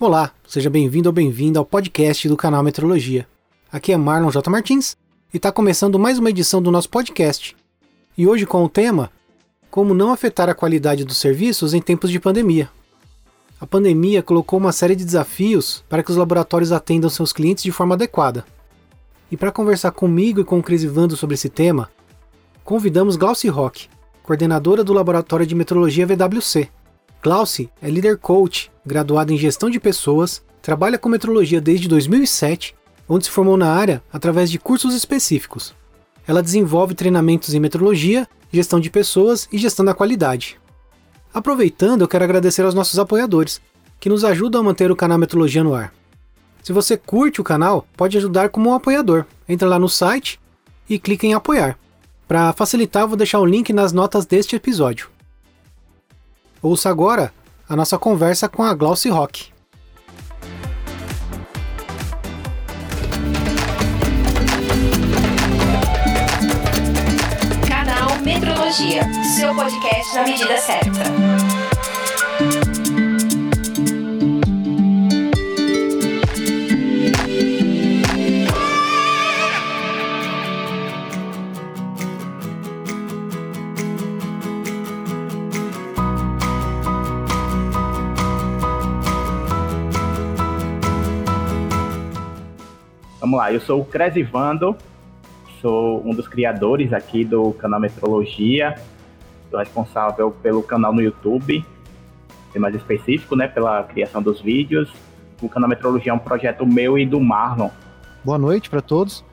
Olá, 0.00 0.32
seja 0.48 0.70
bem-vindo 0.70 1.10
ou 1.10 1.12
bem-vinda 1.12 1.58
ao 1.58 1.64
podcast 1.66 2.26
do 2.26 2.34
canal 2.34 2.62
Metrologia. 2.62 3.28
Aqui 3.70 3.92
é 3.92 3.98
Marlon 3.98 4.30
J. 4.30 4.48
Martins 4.48 4.96
e 5.30 5.36
está 5.36 5.52
começando 5.52 5.98
mais 5.98 6.18
uma 6.18 6.30
edição 6.30 6.62
do 6.62 6.70
nosso 6.70 6.88
podcast. 6.88 7.54
E 8.16 8.26
hoje 8.26 8.46
com 8.46 8.64
o 8.64 8.68
tema 8.68 9.12
Como 9.70 9.92
não 9.92 10.10
afetar 10.10 10.48
a 10.48 10.54
qualidade 10.54 11.04
dos 11.04 11.18
serviços 11.18 11.74
em 11.74 11.82
tempos 11.82 12.10
de 12.10 12.18
pandemia. 12.18 12.70
A 13.60 13.66
pandemia 13.66 14.22
colocou 14.22 14.58
uma 14.58 14.72
série 14.72 14.96
de 14.96 15.04
desafios 15.04 15.84
para 15.86 16.02
que 16.02 16.10
os 16.10 16.16
laboratórios 16.16 16.72
atendam 16.72 17.10
seus 17.10 17.30
clientes 17.30 17.62
de 17.62 17.70
forma 17.70 17.94
adequada. 17.94 18.46
E 19.30 19.36
para 19.36 19.52
conversar 19.52 19.90
comigo 19.90 20.40
e 20.40 20.44
com 20.44 20.60
o 20.60 20.62
Cris 20.62 20.82
Ivando 20.82 21.14
sobre 21.14 21.34
esse 21.34 21.50
tema, 21.50 21.90
convidamos 22.64 23.16
Glauci 23.16 23.48
Rock, 23.48 23.86
coordenadora 24.22 24.82
do 24.82 24.94
Laboratório 24.94 25.44
de 25.44 25.54
Metrologia 25.54 26.06
VWC, 26.06 26.70
Glauci 27.22 27.68
é 27.82 27.90
líder 27.90 28.16
coach, 28.16 28.72
graduada 28.84 29.32
em 29.32 29.36
gestão 29.36 29.68
de 29.68 29.78
pessoas, 29.78 30.42
trabalha 30.62 30.96
com 30.96 31.08
metrologia 31.08 31.60
desde 31.60 31.86
2007, 31.86 32.74
onde 33.06 33.26
se 33.26 33.30
formou 33.30 33.58
na 33.58 33.70
área 33.70 34.02
através 34.10 34.50
de 34.50 34.58
cursos 34.58 34.94
específicos. 34.94 35.74
Ela 36.26 36.42
desenvolve 36.42 36.94
treinamentos 36.94 37.52
em 37.52 37.60
metrologia, 37.60 38.26
gestão 38.50 38.80
de 38.80 38.88
pessoas 38.88 39.46
e 39.52 39.58
gestão 39.58 39.84
da 39.84 39.92
qualidade. 39.92 40.58
Aproveitando, 41.32 42.00
eu 42.00 42.08
quero 42.08 42.24
agradecer 42.24 42.62
aos 42.62 42.74
nossos 42.74 42.98
apoiadores, 42.98 43.60
que 43.98 44.08
nos 44.08 44.24
ajudam 44.24 44.62
a 44.62 44.64
manter 44.64 44.90
o 44.90 44.96
canal 44.96 45.18
Metrologia 45.18 45.62
no 45.62 45.74
ar. 45.74 45.92
Se 46.62 46.72
você 46.72 46.96
curte 46.96 47.40
o 47.40 47.44
canal, 47.44 47.86
pode 47.96 48.16
ajudar 48.16 48.48
como 48.48 48.70
um 48.70 48.74
apoiador. 48.74 49.26
Entra 49.46 49.68
lá 49.68 49.78
no 49.78 49.88
site 49.88 50.40
e 50.88 50.98
clique 50.98 51.26
em 51.26 51.34
apoiar. 51.34 51.78
Para 52.26 52.52
facilitar, 52.54 53.06
vou 53.06 53.16
deixar 53.16 53.40
o 53.40 53.46
link 53.46 53.72
nas 53.72 53.92
notas 53.92 54.24
deste 54.24 54.56
episódio. 54.56 55.10
Ouça 56.62 56.90
agora 56.90 57.32
a 57.66 57.74
nossa 57.74 57.96
conversa 57.98 58.48
com 58.48 58.62
a 58.62 58.74
Glauci 58.74 59.08
Rock. 59.08 59.46
Canal 67.66 68.18
Metrologia, 68.22 69.02
seu 69.36 69.54
podcast 69.54 70.14
na 70.14 70.22
medida 70.24 70.58
certa. 70.58 70.89
Eu 93.52 93.60
sou 93.60 93.80
o 93.80 93.84
Cresivando, 93.84 94.76
sou 95.60 96.06
um 96.06 96.14
dos 96.14 96.28
criadores 96.28 96.92
aqui 96.92 97.24
do 97.24 97.52
canal 97.52 97.80
Metrologia, 97.80 98.76
sou 99.50 99.58
responsável 99.58 100.30
pelo 100.30 100.62
canal 100.62 100.92
no 100.92 101.02
YouTube, 101.02 101.64
mais 102.56 102.74
específico, 102.76 103.34
né, 103.34 103.48
pela 103.48 103.82
criação 103.82 104.22
dos 104.22 104.40
vídeos. 104.40 104.88
O 105.42 105.48
canal 105.48 105.68
Metrologia 105.68 106.12
é 106.12 106.14
um 106.14 106.18
projeto 106.18 106.64
meu 106.64 106.96
e 106.96 107.04
do 107.04 107.18
Marlon. 107.18 107.70
Boa 108.24 108.38
noite 108.38 108.70
para 108.70 108.80
todos. 108.80 109.24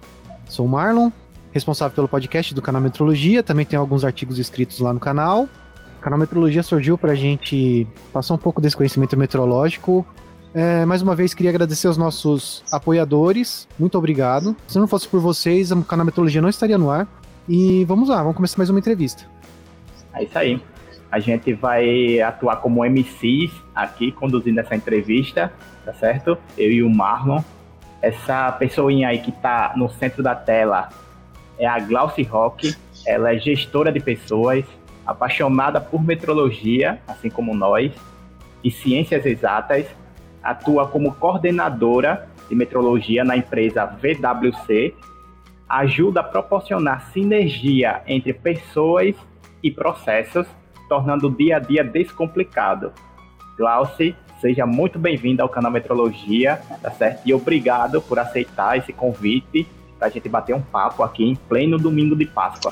Sou 0.46 0.66
o 0.66 0.70
Marlon, 0.70 1.12
responsável 1.52 1.94
pelo 1.94 2.08
podcast 2.08 2.56
do 2.56 2.62
canal 2.62 2.82
Metrologia, 2.82 3.44
também 3.44 3.66
tem 3.66 3.78
alguns 3.78 4.04
artigos 4.04 4.40
escritos 4.40 4.80
lá 4.80 4.94
no 4.94 5.00
canal. 5.00 5.48
O 6.00 6.02
canal 6.02 6.18
Metrologia 6.18 6.64
surgiu 6.64 6.98
para 6.98 7.12
a 7.12 7.16
gente 7.16 7.88
passar 8.12 8.34
um 8.34 8.40
pouco 8.40 8.60
desse 8.62 8.76
conhecimento 8.76 9.16
meteorológico 9.16 10.04
é, 10.58 10.86
mais 10.88 11.04
uma 11.04 11.16
vez, 11.16 11.36
queria 11.36 11.52
agradecer 11.52 11.86
aos 11.86 11.98
nossos 11.98 12.64
apoiadores. 12.72 13.68
Muito 13.78 13.96
obrigado. 13.96 14.56
Se 14.68 14.80
não 14.80 14.88
fosse 14.88 15.08
por 15.08 15.20
vocês, 15.20 15.72
a 15.72 15.80
canal 15.84 16.04
Metodologia 16.04 16.42
não 16.42 16.50
estaria 16.50 16.80
no 16.80 16.90
ar. 16.90 17.08
E 17.48 17.86
vamos 17.86 18.10
lá, 18.10 18.18
vamos 18.24 18.36
começar 18.36 18.58
mais 18.58 18.68
uma 18.72 18.80
entrevista. 18.80 19.24
É 20.16 20.24
isso 20.24 20.36
aí. 20.36 20.60
A 21.12 21.20
gente 21.20 21.54
vai 21.54 22.20
atuar 22.22 22.56
como 22.56 22.84
MCs 22.84 23.52
aqui, 23.76 24.12
conduzindo 24.12 24.60
essa 24.60 24.76
entrevista, 24.76 25.54
tá 25.86 25.94
certo? 25.94 26.36
Eu 26.58 26.72
e 26.72 26.82
o 26.82 26.90
Marlon. 26.90 27.40
Essa 28.02 28.52
pessoinha 28.54 29.10
aí 29.10 29.20
que 29.20 29.32
tá 29.32 29.74
no 29.78 29.88
centro 29.92 30.24
da 30.24 30.34
tela 30.34 30.90
é 31.60 31.68
a 31.68 31.78
Glauci 31.78 32.24
Rock. 32.24 32.76
Ela 33.06 33.36
é 33.36 33.38
gestora 33.38 33.92
de 33.92 34.00
pessoas, 34.00 34.66
apaixonada 35.06 35.80
por 35.80 36.04
metrologia, 36.04 37.00
assim 37.08 37.30
como 37.30 37.54
nós, 37.54 37.92
e 38.64 38.72
ciências 38.72 39.24
exatas 39.24 39.86
atua 40.48 40.88
como 40.88 41.14
coordenadora 41.16 42.30
de 42.48 42.56
metrologia 42.56 43.24
na 43.24 43.36
empresa 43.36 43.86
VWC, 43.86 44.96
ajuda 45.68 46.22
a 46.22 46.24
proporcionar 46.24 47.12
sinergia 47.12 48.02
entre 48.08 48.34
pessoas 48.34 49.14
e 49.62 49.70
processos, 49.70 50.48
tornando 50.88 51.28
o 51.28 51.32
dia 51.32 51.58
a 51.58 51.60
dia 51.60 51.84
descomplicado. 51.84 52.94
Glauci, 53.58 54.16
seja 54.40 54.66
muito 54.66 54.98
bem-vindo 54.98 55.42
ao 55.42 55.50
canal 55.50 55.72
Metrologia, 55.72 56.62
tá 56.82 56.92
certo? 56.92 57.22
E 57.26 57.34
obrigado 57.34 58.02
por 58.02 58.18
aceitar 58.18 58.78
esse 58.78 58.94
convite 58.94 59.68
para 60.00 60.08
a 60.08 60.10
gente 60.10 60.30
bater 60.30 60.56
um 60.56 60.62
papo 60.62 61.04
aqui 61.04 61.26
em 61.26 61.36
pleno 61.36 61.78
domingo 61.78 62.16
de 62.16 62.26
Páscoa. 62.26 62.72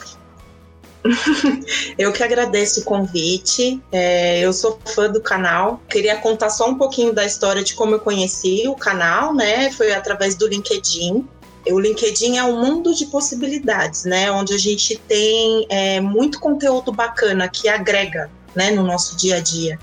eu 1.97 2.11
que 2.11 2.23
agradeço 2.23 2.81
o 2.81 2.83
convite. 2.83 3.81
É, 3.91 4.39
eu 4.39 4.51
sou 4.51 4.79
fã 4.85 5.09
do 5.09 5.21
canal. 5.21 5.81
Queria 5.89 6.17
contar 6.17 6.49
só 6.49 6.69
um 6.69 6.77
pouquinho 6.77 7.13
da 7.13 7.25
história 7.25 7.63
de 7.63 7.75
como 7.75 7.95
eu 7.95 7.99
conheci 7.99 8.67
o 8.67 8.75
canal, 8.75 9.33
né? 9.33 9.71
Foi 9.71 9.93
através 9.93 10.35
do 10.35 10.47
LinkedIn. 10.47 11.27
O 11.67 11.79
LinkedIn 11.79 12.37
é 12.37 12.43
um 12.43 12.59
mundo 12.59 12.93
de 12.93 13.07
possibilidades, 13.07 14.03
né? 14.05 14.31
Onde 14.31 14.53
a 14.53 14.57
gente 14.57 14.97
tem 15.07 15.65
é, 15.69 15.99
muito 15.99 16.39
conteúdo 16.39 16.91
bacana 16.91 17.47
que 17.47 17.67
agrega, 17.67 18.29
né, 18.55 18.71
no 18.71 18.83
nosso 18.83 19.15
dia 19.17 19.37
a 19.37 19.39
dia. 19.39 19.79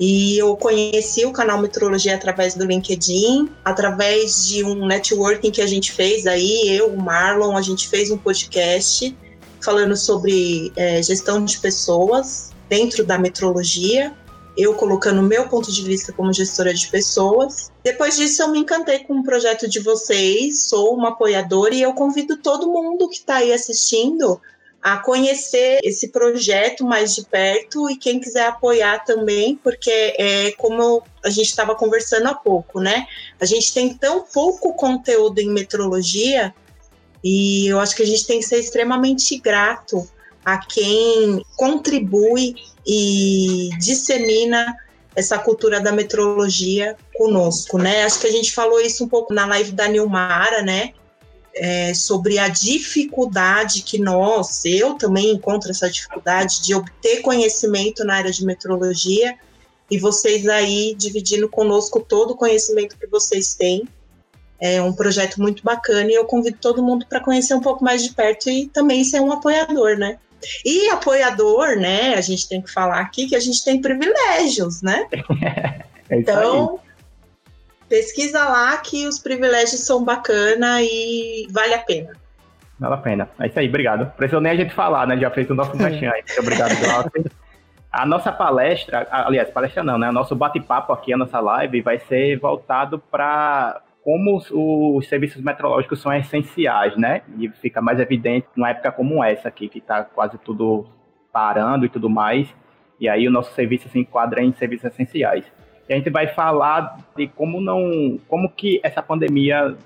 E 0.00 0.38
eu 0.38 0.56
conheci 0.56 1.24
o 1.26 1.32
canal 1.32 1.60
Metrologia 1.60 2.14
através 2.14 2.54
do 2.54 2.64
LinkedIn, 2.64 3.50
através 3.62 4.46
de 4.46 4.64
um 4.64 4.86
networking 4.86 5.50
que 5.50 5.60
a 5.60 5.66
gente 5.66 5.92
fez 5.92 6.26
aí, 6.26 6.76
eu, 6.76 6.88
o 6.88 7.00
Marlon, 7.00 7.56
a 7.56 7.62
gente 7.62 7.88
fez 7.88 8.10
um 8.10 8.16
podcast 8.16 9.14
falando 9.62 9.96
sobre 9.96 10.72
é, 10.76 11.02
gestão 11.02 11.44
de 11.44 11.58
pessoas 11.58 12.50
dentro 12.68 13.04
da 13.04 13.18
metrologia, 13.18 14.14
eu 14.56 14.74
colocando 14.74 15.20
o 15.20 15.24
meu 15.24 15.48
ponto 15.48 15.72
de 15.72 15.82
vista 15.82 16.12
como 16.12 16.32
gestora 16.32 16.74
de 16.74 16.86
pessoas. 16.88 17.70
Depois 17.82 18.16
disso, 18.16 18.42
eu 18.42 18.48
me 18.48 18.58
encantei 18.58 19.00
com 19.00 19.18
o 19.18 19.22
projeto 19.22 19.68
de 19.68 19.80
vocês, 19.80 20.64
sou 20.64 20.94
uma 20.94 21.10
apoiadora 21.10 21.74
e 21.74 21.82
eu 21.82 21.94
convido 21.94 22.36
todo 22.36 22.70
mundo 22.70 23.08
que 23.08 23.16
está 23.16 23.36
aí 23.36 23.52
assistindo 23.52 24.40
a 24.82 24.98
conhecer 24.98 25.78
esse 25.84 26.08
projeto 26.08 26.84
mais 26.84 27.14
de 27.14 27.24
perto 27.24 27.88
e 27.88 27.96
quem 27.96 28.18
quiser 28.18 28.46
apoiar 28.46 29.04
também, 29.04 29.54
porque 29.62 29.90
é 30.18 30.50
como 30.58 31.04
a 31.24 31.30
gente 31.30 31.46
estava 31.46 31.76
conversando 31.76 32.26
há 32.26 32.34
pouco, 32.34 32.80
né? 32.80 33.06
A 33.40 33.44
gente 33.44 33.72
tem 33.72 33.94
tão 33.94 34.22
pouco 34.22 34.74
conteúdo 34.74 35.38
em 35.38 35.50
metrologia 35.50 36.52
e 37.22 37.68
eu 37.68 37.78
acho 37.78 37.94
que 37.94 38.02
a 38.02 38.06
gente 38.06 38.26
tem 38.26 38.40
que 38.40 38.46
ser 38.46 38.58
extremamente 38.58 39.38
grato 39.38 40.08
a 40.44 40.58
quem 40.58 41.44
contribui 41.56 42.56
e 42.86 43.70
dissemina 43.78 44.76
essa 45.14 45.38
cultura 45.38 45.80
da 45.80 45.92
metrologia 45.92 46.96
conosco, 47.14 47.78
né? 47.78 48.04
Acho 48.04 48.18
que 48.18 48.26
a 48.26 48.30
gente 48.30 48.52
falou 48.52 48.80
isso 48.80 49.04
um 49.04 49.08
pouco 49.08 49.32
na 49.32 49.46
live 49.46 49.72
da 49.72 49.86
Nilmara, 49.86 50.62
né? 50.62 50.92
É, 51.54 51.92
sobre 51.92 52.38
a 52.38 52.48
dificuldade 52.48 53.82
que 53.82 53.98
nós, 53.98 54.64
eu 54.64 54.94
também 54.94 55.30
encontro 55.30 55.70
essa 55.70 55.88
dificuldade 55.90 56.62
de 56.62 56.74
obter 56.74 57.20
conhecimento 57.20 58.04
na 58.04 58.14
área 58.14 58.32
de 58.32 58.42
metrologia 58.44 59.36
e 59.90 59.98
vocês 59.98 60.48
aí 60.48 60.94
dividindo 60.96 61.46
conosco 61.50 62.00
todo 62.00 62.30
o 62.30 62.36
conhecimento 62.36 62.96
que 62.96 63.06
vocês 63.06 63.54
têm 63.54 63.86
é 64.62 64.80
um 64.80 64.92
projeto 64.92 65.42
muito 65.42 65.64
bacana 65.64 66.08
e 66.08 66.14
eu 66.14 66.24
convido 66.24 66.56
todo 66.60 66.84
mundo 66.84 67.04
para 67.04 67.18
conhecer 67.18 67.52
um 67.52 67.60
pouco 67.60 67.84
mais 67.84 68.04
de 68.04 68.14
perto 68.14 68.48
e 68.48 68.68
também 68.68 69.02
ser 69.02 69.18
um 69.20 69.32
apoiador, 69.32 69.98
né? 69.98 70.18
E 70.64 70.88
apoiador, 70.90 71.76
né? 71.76 72.14
A 72.14 72.20
gente 72.20 72.48
tem 72.48 72.62
que 72.62 72.70
falar 72.70 73.00
aqui 73.00 73.26
que 73.26 73.34
a 73.34 73.40
gente 73.40 73.64
tem 73.64 73.80
privilégios, 73.80 74.80
né? 74.80 75.08
é 76.08 76.16
então, 76.16 76.78
pesquisa 77.88 78.44
lá 78.44 78.76
que 78.76 79.04
os 79.08 79.18
privilégios 79.18 79.80
são 79.80 80.04
bacana 80.04 80.80
e 80.80 81.48
vale 81.50 81.74
a 81.74 81.80
pena. 81.80 82.12
Vale 82.78 82.94
a 82.94 82.98
pena. 82.98 83.30
É 83.40 83.48
isso 83.48 83.58
aí, 83.58 83.68
obrigado. 83.68 84.12
Precisou 84.16 84.40
nem 84.40 84.52
a 84.52 84.56
gente 84.56 84.72
falar, 84.74 85.08
né? 85.08 85.18
Já 85.18 85.30
fez 85.32 85.50
o 85.50 85.54
nosso 85.56 85.74
merchan 85.76 86.12
aí. 86.12 86.22
Obrigado, 86.38 86.76
Glaucio. 86.78 87.32
A 87.90 88.06
nossa 88.06 88.30
palestra, 88.30 89.08
aliás, 89.10 89.50
palestra 89.50 89.82
não, 89.82 89.98
né? 89.98 90.08
O 90.08 90.12
nosso 90.12 90.36
bate-papo 90.36 90.92
aqui, 90.92 91.12
a 91.12 91.16
nossa 91.16 91.40
live, 91.40 91.82
vai 91.82 91.98
ser 91.98 92.38
voltado 92.38 93.00
para 93.10 93.82
como 94.02 94.36
os, 94.36 94.50
os, 94.50 95.08
serviços 95.08 95.40
meteorológicos 95.40 96.00
são 96.00 96.12
essenciais, 96.12 96.96
né? 96.96 97.22
E 97.38 97.48
fica 97.48 97.80
mais 97.80 98.00
evidente 98.00 98.48
numa 98.56 98.70
época 98.70 98.90
como 98.90 99.22
essa 99.22 99.48
aqui, 99.48 99.68
que 99.68 99.78
está 99.78 100.04
quase 100.04 100.38
tudo 100.38 100.86
parando 101.32 101.86
e 101.86 101.88
tudo 101.88 102.10
mais. 102.10 102.52
E 102.98 103.08
aí 103.08 103.26
o 103.26 103.30
nosso 103.30 103.52
serviço 103.54 103.88
se 103.88 103.98
enquadra 103.98 104.42
em 104.42 104.52
serviços 104.52 104.86
essenciais. 104.86 105.44
E 105.88 105.92
a 105.92 105.96
gente 105.96 106.10
vai 106.10 106.26
falar 106.28 106.98
de 107.16 107.28
como 107.28 107.60
não, 107.60 108.18
como 108.28 108.50
que 108.50 108.80
essa 108.82 109.02
pandemia 109.02 109.76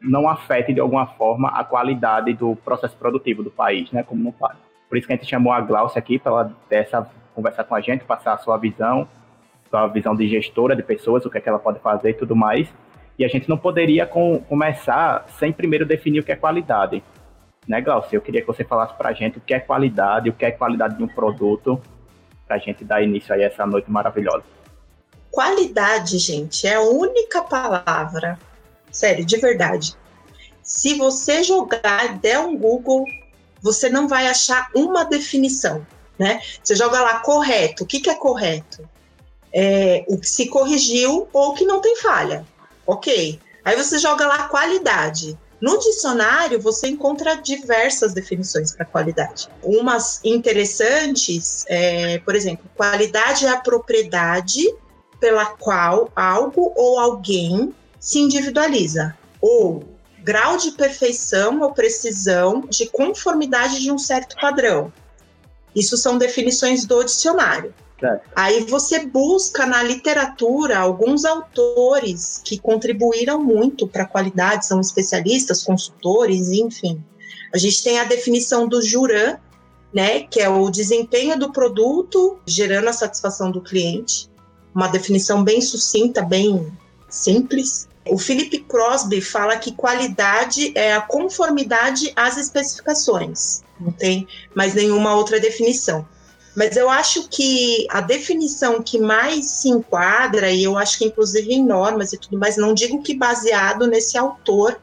não 0.00 0.28
afete 0.28 0.72
de 0.72 0.80
alguma 0.80 1.06
forma 1.06 1.48
a 1.48 1.64
qualidade 1.64 2.34
do 2.34 2.54
processo 2.56 2.96
produtivo 2.96 3.42
do 3.42 3.50
país, 3.50 3.90
né? 3.90 4.02
Como 4.02 4.22
não 4.22 4.32
faz. 4.32 4.56
Por 4.88 4.98
isso 4.98 5.06
que 5.06 5.14
a 5.14 5.16
gente 5.16 5.28
chamou 5.28 5.52
a 5.52 5.60
Glaucia 5.60 5.98
aqui 5.98 6.18
para 6.18 6.32
ela 6.32 6.52
ter 6.68 6.76
essa 6.76 7.10
conversar 7.34 7.64
com 7.64 7.74
a 7.74 7.80
gente, 7.80 8.04
passar 8.04 8.32
a 8.32 8.38
sua 8.38 8.56
visão, 8.56 9.06
sua 9.68 9.86
visão 9.88 10.14
de 10.14 10.26
gestora 10.26 10.74
de 10.74 10.82
pessoas, 10.82 11.24
o 11.26 11.30
que, 11.30 11.36
é 11.36 11.40
que 11.40 11.48
ela 11.48 11.58
pode 11.58 11.78
fazer 11.80 12.10
e 12.10 12.14
tudo 12.14 12.34
mais. 12.34 12.72
E 13.18 13.24
a 13.24 13.28
gente 13.28 13.48
não 13.48 13.56
poderia 13.56 14.06
com, 14.06 14.38
começar 14.40 15.26
sem 15.38 15.52
primeiro 15.52 15.86
definir 15.86 16.20
o 16.20 16.22
que 16.22 16.32
é 16.32 16.36
qualidade. 16.36 17.02
Né, 17.66 17.80
Glaucia? 17.80 18.16
Eu 18.16 18.20
queria 18.20 18.40
que 18.40 18.46
você 18.46 18.62
falasse 18.62 18.94
para 18.94 19.08
a 19.08 19.12
gente 19.12 19.38
o 19.38 19.40
que 19.40 19.54
é 19.54 19.58
qualidade, 19.58 20.30
o 20.30 20.32
que 20.32 20.44
é 20.44 20.50
qualidade 20.50 20.96
de 20.96 21.02
um 21.02 21.08
produto, 21.08 21.80
para 22.46 22.56
a 22.56 22.58
gente 22.58 22.84
dar 22.84 23.02
início 23.02 23.34
a 23.34 23.40
essa 23.40 23.66
noite 23.66 23.90
maravilhosa. 23.90 24.44
Qualidade, 25.30 26.18
gente, 26.18 26.66
é 26.66 26.74
a 26.74 26.82
única 26.82 27.42
palavra, 27.42 28.38
sério, 28.90 29.24
de 29.24 29.36
verdade. 29.38 29.94
Se 30.62 30.94
você 30.94 31.42
jogar, 31.42 32.18
der 32.18 32.38
um 32.38 32.56
Google, 32.56 33.04
você 33.60 33.88
não 33.88 34.06
vai 34.06 34.28
achar 34.28 34.70
uma 34.74 35.04
definição 35.04 35.84
né? 36.18 36.40
Você 36.62 36.74
joga 36.74 37.00
lá 37.00 37.20
correto. 37.20 37.84
O 37.84 37.86
que, 37.86 38.00
que 38.00 38.10
é 38.10 38.14
correto? 38.14 38.88
É, 39.52 40.04
o 40.08 40.18
que 40.18 40.28
se 40.28 40.48
corrigiu 40.48 41.28
ou 41.32 41.54
que 41.54 41.64
não 41.64 41.80
tem 41.80 41.96
falha. 41.96 42.44
Ok. 42.86 43.40
Aí 43.64 43.76
você 43.76 43.98
joga 43.98 44.26
lá 44.26 44.48
qualidade. 44.48 45.36
No 45.60 45.78
dicionário, 45.78 46.60
você 46.60 46.88
encontra 46.88 47.34
diversas 47.36 48.12
definições 48.12 48.72
para 48.72 48.84
qualidade. 48.84 49.48
Umas 49.62 50.20
interessantes, 50.22 51.64
é, 51.66 52.18
por 52.18 52.34
exemplo, 52.36 52.70
qualidade 52.76 53.46
é 53.46 53.48
a 53.48 53.56
propriedade 53.56 54.62
pela 55.18 55.46
qual 55.46 56.10
algo 56.14 56.72
ou 56.76 56.98
alguém 56.98 57.74
se 57.98 58.18
individualiza, 58.18 59.16
ou 59.40 59.82
grau 60.18 60.56
de 60.58 60.72
perfeição 60.72 61.60
ou 61.62 61.72
precisão 61.72 62.60
de 62.68 62.86
conformidade 62.86 63.80
de 63.80 63.90
um 63.90 63.98
certo 63.98 64.36
padrão. 64.38 64.92
Isso 65.74 65.96
são 65.96 66.18
definições 66.18 66.84
do 66.84 67.02
dicionário. 67.02 67.74
Aí 68.34 68.64
você 68.64 69.06
busca 69.06 69.64
na 69.64 69.82
literatura 69.82 70.78
alguns 70.78 71.24
autores 71.24 72.40
que 72.44 72.58
contribuíram 72.58 73.42
muito 73.42 73.88
para 73.88 74.02
a 74.02 74.06
qualidade, 74.06 74.66
são 74.66 74.80
especialistas, 74.80 75.64
consultores, 75.64 76.50
enfim. 76.50 77.02
A 77.54 77.58
gente 77.58 77.82
tem 77.82 77.98
a 77.98 78.04
definição 78.04 78.68
do 78.68 78.82
Juran, 78.82 79.38
né, 79.94 80.20
que 80.20 80.40
é 80.40 80.48
o 80.48 80.68
desempenho 80.68 81.38
do 81.38 81.52
produto 81.52 82.38
gerando 82.46 82.88
a 82.88 82.92
satisfação 82.92 83.50
do 83.50 83.62
cliente. 83.62 84.30
Uma 84.74 84.88
definição 84.88 85.42
bem 85.42 85.62
sucinta, 85.62 86.20
bem 86.20 86.70
simples. 87.08 87.88
O 88.06 88.18
Philip 88.18 88.58
Crosby 88.64 89.22
fala 89.22 89.56
que 89.56 89.72
qualidade 89.72 90.72
é 90.74 90.94
a 90.94 91.00
conformidade 91.00 92.12
às 92.14 92.36
especificações 92.36 93.64
não 93.80 93.92
tem 93.92 94.26
mais 94.54 94.74
nenhuma 94.74 95.14
outra 95.14 95.38
definição. 95.38 96.06
Mas 96.56 96.74
eu 96.74 96.88
acho 96.88 97.28
que 97.28 97.86
a 97.90 98.00
definição 98.00 98.82
que 98.82 98.98
mais 98.98 99.44
se 99.44 99.68
enquadra, 99.68 100.50
e 100.50 100.64
eu 100.64 100.78
acho 100.78 100.96
que 100.96 101.04
inclusive 101.04 101.52
em 101.52 101.62
normas 101.62 102.14
e 102.14 102.18
tudo 102.18 102.38
mais, 102.38 102.56
não 102.56 102.72
digo 102.72 103.02
que 103.02 103.14
baseado 103.14 103.86
nesse 103.86 104.16
autor, 104.16 104.80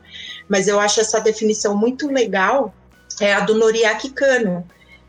mas 0.47 0.67
eu 0.67 0.79
acho 0.79 1.01
essa 1.01 1.19
definição 1.19 1.75
muito 1.75 2.07
legal, 2.07 2.71
é 3.19 3.33
a 3.33 3.39
do 3.39 3.55
Noriaki 3.55 4.11
Kano, 4.11 4.63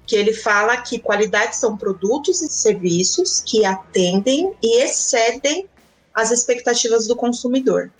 que 0.06 0.16
ele 0.16 0.32
fala 0.32 0.78
que 0.78 0.98
qualidade 0.98 1.54
são 1.54 1.76
produtos 1.76 2.40
e 2.40 2.50
serviços 2.50 3.42
que 3.44 3.66
atendem 3.66 4.54
e 4.62 4.82
excedem 4.82 5.68
as 6.14 6.30
expectativas 6.30 7.06
do 7.06 7.14
consumidor. 7.14 7.90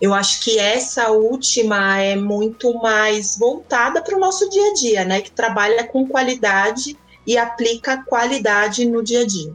Eu 0.00 0.14
acho 0.14 0.42
que 0.42 0.58
essa 0.58 1.10
última 1.10 2.00
é 2.00 2.16
muito 2.16 2.74
mais 2.74 3.38
voltada 3.38 4.02
para 4.02 4.16
o 4.16 4.20
nosso 4.20 4.48
dia 4.50 4.70
a 4.70 4.74
dia, 4.74 5.04
né? 5.04 5.20
Que 5.20 5.30
trabalha 5.30 5.84
com 5.84 6.08
qualidade 6.08 6.98
e 7.26 7.36
aplica 7.36 8.02
qualidade 8.04 8.86
no 8.86 9.02
dia 9.02 9.20
a 9.22 9.26
dia. 9.26 9.52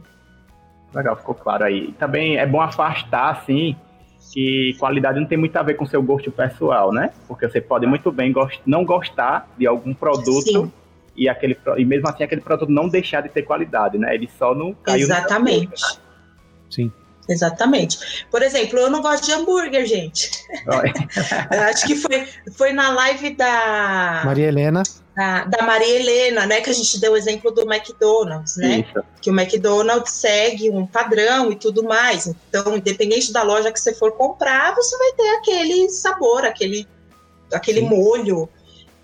Legal, 0.94 1.16
ficou 1.16 1.34
claro 1.34 1.64
aí. 1.64 1.92
Também 1.98 2.38
é 2.38 2.46
bom 2.46 2.60
afastar, 2.60 3.30
assim, 3.30 3.76
que 4.32 4.74
qualidade 4.78 5.20
não 5.20 5.26
tem 5.26 5.38
muito 5.38 5.56
a 5.56 5.62
ver 5.62 5.74
com 5.74 5.86
seu 5.86 6.02
gosto 6.02 6.30
pessoal, 6.30 6.92
né? 6.92 7.10
Porque 7.28 7.48
você 7.48 7.60
pode 7.60 7.86
muito 7.86 8.10
bem 8.10 8.32
gost 8.32 8.60
não 8.66 8.84
gostar 8.84 9.48
de 9.58 9.66
algum 9.66 9.94
produto 9.94 10.42
Sim. 10.42 10.72
e 11.16 11.28
aquele 11.28 11.56
e 11.76 11.84
mesmo 11.84 12.08
assim 12.08 12.24
aquele 12.24 12.40
produto 12.40 12.70
não 12.70 12.88
deixar 12.88 13.22
de 13.22 13.28
ter 13.28 13.42
qualidade, 13.42 13.98
né? 13.98 14.14
Ele 14.14 14.28
só 14.38 14.54
não 14.54 14.74
caiu. 14.74 15.04
Exatamente. 15.04 15.68
Gosto, 15.68 15.96
né? 15.96 16.02
Sim. 16.70 16.92
Exatamente. 17.28 18.26
Por 18.30 18.42
exemplo, 18.42 18.78
eu 18.78 18.90
não 18.90 19.02
gosto 19.02 19.24
de 19.24 19.32
hambúrguer, 19.32 19.84
gente. 19.84 20.30
acho 21.70 21.86
que 21.86 21.96
foi, 21.96 22.26
foi 22.56 22.72
na 22.72 22.90
live 22.90 23.34
da. 23.34 24.22
Maria 24.24 24.46
Helena. 24.46 24.82
Da, 25.16 25.44
da, 25.44 25.62
Maria 25.64 25.98
Helena, 25.98 26.44
né? 26.44 26.60
Que 26.60 26.68
a 26.68 26.74
gente 26.74 27.00
deu 27.00 27.12
o 27.12 27.16
exemplo 27.16 27.50
do 27.50 27.62
McDonald's, 27.62 28.58
né? 28.58 28.80
Isso. 28.80 29.02
Que 29.22 29.30
o 29.30 29.32
McDonald's 29.32 30.12
segue 30.12 30.68
um 30.68 30.86
padrão 30.86 31.50
e 31.50 31.56
tudo 31.56 31.82
mais. 31.82 32.26
Então, 32.26 32.76
independente 32.76 33.32
da 33.32 33.42
loja 33.42 33.72
que 33.72 33.80
você 33.80 33.94
for 33.94 34.12
comprar, 34.12 34.74
você 34.74 34.94
vai 34.98 35.12
ter 35.12 35.36
aquele 35.36 35.88
sabor, 35.88 36.44
aquele, 36.44 36.86
aquele 37.50 37.80
molho, 37.80 38.46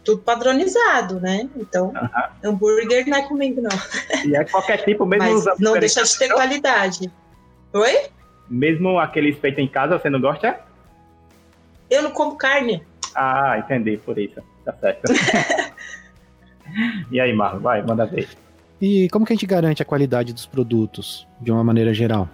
tudo 0.04 0.20
padronizado, 0.20 1.18
né? 1.18 1.48
Então, 1.56 1.88
uh 1.88 1.94
-huh. 1.94 2.30
hambúrguer 2.44 3.08
não 3.08 3.16
é 3.16 3.22
comigo, 3.22 3.62
não. 3.62 3.70
E 4.26 4.36
é 4.36 4.44
qualquer 4.44 4.84
tipo, 4.84 5.06
mesmo 5.06 5.42
Mas 5.42 5.58
não 5.58 5.78
deixa 5.78 6.02
de 6.02 6.18
ter 6.18 6.28
qualidade. 6.28 7.10
Oi? 7.72 8.10
Mesmo 8.50 8.98
aqueles 8.98 9.38
feitos 9.38 9.64
em 9.64 9.68
casa, 9.68 9.98
você 9.98 10.10
não 10.10 10.20
gosta? 10.20 10.60
Eu 11.88 12.02
não 12.02 12.10
como 12.10 12.36
carne. 12.36 12.84
Ah, 13.14 13.56
entendi, 13.58 13.96
por 13.96 14.18
isso. 14.18 14.42
Tá 14.62 14.74
certo. 14.74 15.10
e 17.10 17.20
aí, 17.20 17.32
Marlon, 17.32 17.60
vai, 17.60 17.82
manda 17.82 18.06
ver. 18.06 18.28
E 18.80 19.08
como 19.10 19.24
que 19.24 19.32
a 19.32 19.36
gente 19.36 19.46
garante 19.46 19.82
a 19.82 19.84
qualidade 19.84 20.32
dos 20.32 20.46
produtos, 20.46 21.26
de 21.40 21.52
uma 21.52 21.62
maneira 21.62 21.94
geral? 21.94 22.28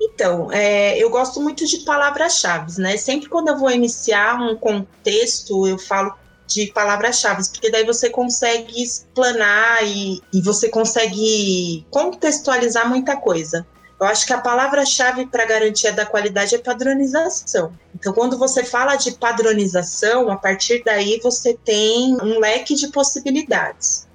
Então, 0.00 0.50
é, 0.52 0.96
eu 0.96 1.10
gosto 1.10 1.40
muito 1.40 1.66
de 1.66 1.78
palavras-chave, 1.78 2.80
né? 2.80 2.96
Sempre 2.96 3.28
quando 3.28 3.48
eu 3.48 3.58
vou 3.58 3.70
iniciar 3.70 4.40
um 4.40 4.56
contexto, 4.56 5.66
eu 5.66 5.78
falo 5.78 6.14
de 6.46 6.72
palavras-chave, 6.72 7.42
porque 7.50 7.70
daí 7.70 7.84
você 7.84 8.08
consegue 8.08 8.82
explanar 8.82 9.84
e, 9.84 10.22
e 10.32 10.40
você 10.40 10.68
consegue 10.68 11.84
contextualizar 11.90 12.88
muita 12.88 13.16
coisa. 13.16 13.66
Eu 14.00 14.06
acho 14.06 14.26
que 14.26 14.32
a 14.32 14.40
palavra-chave 14.40 15.26
para 15.26 15.44
garantia 15.44 15.92
da 15.92 16.06
qualidade 16.06 16.54
é 16.54 16.58
padronização. 16.58 17.72
Então, 17.94 18.12
quando 18.12 18.38
você 18.38 18.62
fala 18.62 18.94
de 18.94 19.12
padronização, 19.12 20.30
a 20.30 20.36
partir 20.36 20.84
daí 20.84 21.18
você 21.20 21.58
tem 21.64 22.14
um 22.22 22.38
leque 22.38 22.74
de 22.74 22.88
possibilidades. 22.88 24.06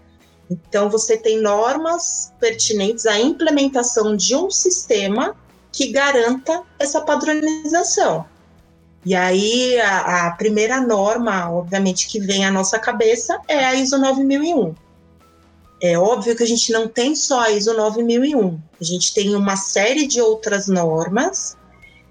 Então, 0.50 0.90
você 0.90 1.18
tem 1.18 1.42
normas 1.42 2.34
pertinentes 2.40 3.06
à 3.06 3.20
implementação 3.20 4.16
de 4.16 4.36
um 4.36 4.50
sistema 4.50 5.36
que 5.72 5.92
garanta 5.92 6.64
essa 6.80 7.02
padronização. 7.02 8.26
E 9.06 9.14
aí, 9.14 9.78
a, 9.82 10.28
a 10.28 10.32
primeira 10.32 10.80
norma, 10.80 11.52
obviamente, 11.52 12.08
que 12.08 12.22
vem 12.22 12.46
à 12.46 12.52
nossa 12.52 12.80
cabeça 12.80 13.38
é 13.50 13.66
a 13.66 13.74
ISO 13.74 13.98
9001. 13.98 14.74
É 15.86 16.00
óbvio 16.00 16.34
que 16.34 16.44
a 16.44 16.48
gente 16.48 16.72
não 16.72 16.88
tem 16.88 17.14
só 17.14 17.42
a 17.42 17.52
ISO 17.52 17.74
9001, 17.74 18.58
a 18.80 18.84
gente 18.86 19.14
tem 19.14 19.36
uma 19.36 19.58
série 19.58 20.08
de 20.08 20.22
outras 20.22 20.70
normas 20.70 21.58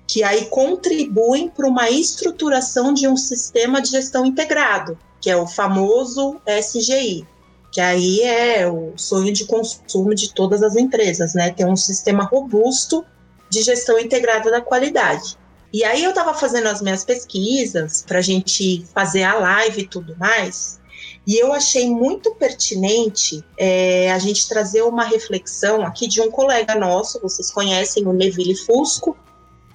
que 0.07 0.23
aí 0.23 0.45
contribuem 0.45 1.49
para 1.49 1.67
uma 1.67 1.89
estruturação 1.89 2.93
de 2.93 3.09
um 3.09 3.17
sistema 3.17 3.81
de 3.81 3.89
gestão 3.89 4.27
integrado, 4.27 4.99
que 5.19 5.31
é 5.31 5.37
o 5.39 5.47
famoso 5.47 6.39
SGI, 6.47 7.27
que 7.73 7.81
aí 7.81 8.21
é 8.21 8.69
o 8.69 8.93
sonho 8.95 9.33
de 9.33 9.47
consumo 9.47 10.15
de 10.15 10.35
todas 10.35 10.63
as 10.63 10.77
empresas, 10.77 11.33
né? 11.33 11.51
Ter 11.51 11.65
um 11.65 11.75
sistema 11.75 12.25
robusto 12.25 13.07
de 13.49 13.63
gestão 13.63 13.99
integrada 13.99 14.51
da 14.51 14.61
qualidade. 14.61 15.39
E 15.73 15.83
aí 15.83 16.05
eu 16.05 16.11
estava 16.11 16.35
fazendo 16.35 16.67
as 16.67 16.83
minhas 16.83 17.07
pesquisas 17.07 18.05
para 18.07 18.19
a 18.19 18.23
gente 18.23 18.85
fazer 18.95 19.23
a 19.23 19.33
live 19.33 19.81
e 19.81 19.87
tudo 19.87 20.15
mais, 20.19 20.79
e 21.27 21.37
eu 21.37 21.53
achei 21.53 21.89
muito 21.89 22.35
pertinente 22.35 23.45
é, 23.57 24.11
a 24.11 24.19
gente 24.19 24.49
trazer 24.49 24.83
uma 24.83 25.05
reflexão 25.05 25.83
aqui 25.83 26.09
de 26.09 26.21
um 26.21 26.31
colega 26.31 26.75
nosso, 26.75 27.21
vocês 27.21 27.51
conhecem 27.51 28.07
o 28.07 28.13
Neville 28.13 28.57
Fusco, 28.57 29.17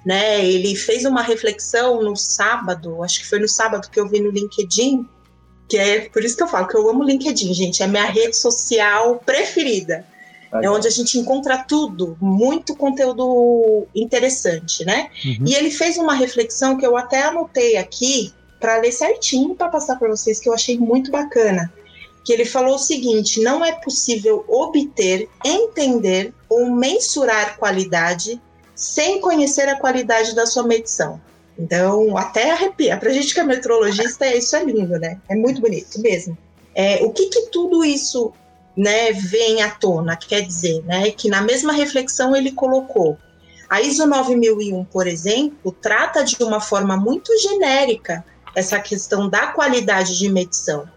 né? 0.06 0.46
Ele 0.46 0.76
fez 0.76 1.06
uma 1.06 1.22
reflexão 1.22 2.02
no 2.04 2.16
sábado, 2.16 3.02
acho 3.02 3.22
que 3.22 3.28
foi 3.28 3.40
no 3.40 3.48
sábado 3.48 3.90
que 3.90 4.00
eu 4.00 4.08
vi 4.08 4.20
no 4.20 4.30
LinkedIn, 4.30 5.08
que 5.70 5.78
é 5.78 6.10
por 6.10 6.24
isso 6.24 6.36
que 6.36 6.44
eu 6.44 6.48
falo 6.48 6.68
que 6.68 6.76
eu 6.76 6.90
amo 6.90 7.04
o 7.04 7.08
LinkedIn, 7.08 7.54
gente, 7.54 7.82
é 7.82 7.88
minha 7.88 8.06
rede 8.06 8.36
social 8.36 9.22
preferida. 9.26 10.06
É 10.62 10.70
onde 10.70 10.88
a 10.88 10.92
gente 10.92 11.20
encontra 11.20 11.58
tudo, 11.58 12.18
muito 12.22 12.74
conteúdo 12.76 13.86
interessante, 13.94 14.86
né? 14.86 15.10
Uhum. 15.26 15.46
E 15.46 15.54
ele 15.54 15.70
fez 15.70 15.98
uma 15.98 16.14
reflexão 16.14 16.78
que 16.78 16.86
eu 16.88 16.96
até 16.96 17.24
anotei 17.24 17.76
aqui, 17.76 18.34
para 18.60 18.78
ler 18.78 18.92
certinho 18.92 19.56
para 19.56 19.70
passar 19.70 19.98
para 19.98 20.10
vocês 20.10 20.40
que 20.40 20.50
eu 20.50 20.54
achei 20.54 20.78
muito 20.78 21.12
bacana. 21.12 21.72
Que 22.24 22.34
ele 22.34 22.46
falou 22.46 22.76
o 22.76 22.80
seguinte: 22.80 23.42
não 23.42 23.64
é 23.64 23.72
possível 23.72 24.44
obter, 24.48 25.30
entender 25.46 26.34
ou 26.50 26.70
mensurar 26.72 27.58
qualidade 27.58 28.42
sem 28.76 29.20
conhecer 29.22 29.68
a 29.68 29.80
qualidade 29.80 30.36
da 30.36 30.46
sua 30.46 30.64
medição. 30.64 31.20
Então, 31.58 32.16
até 32.16 32.52
arrepia. 32.52 32.98
Para 32.98 33.12
gente 33.12 33.34
que 33.34 33.40
é 33.40 33.44
metrologista, 33.44 34.28
isso 34.28 34.56
é 34.56 34.64
lindo, 34.64 35.00
né? 35.00 35.20
É 35.28 35.36
muito 35.36 35.60
bonito 35.60 36.00
mesmo. 36.00 36.38
É, 36.76 37.04
o 37.04 37.12
que, 37.12 37.28
que 37.28 37.48
tudo 37.48 37.84
isso 37.84 38.32
né, 38.76 39.12
vem 39.12 39.64
à 39.64 39.72
tona? 39.72 40.16
Quer 40.16 40.42
dizer, 40.42 40.84
né, 40.84 41.10
que 41.10 41.28
na 41.28 41.42
mesma 41.42 41.74
reflexão 41.74 42.36
ele 42.36 42.52
colocou 42.52 43.18
a 43.70 43.82
ISO 43.82 44.06
9001, 44.06 44.86
por 44.86 45.08
exemplo, 45.08 45.76
trata 45.82 46.24
de 46.24 46.42
uma 46.42 46.62
forma 46.62 46.96
muito 46.96 47.38
genérica 47.40 48.24
essa 48.58 48.80
questão 48.80 49.30
da 49.30 49.48
qualidade 49.52 50.18
de 50.18 50.28
medição. 50.28 50.90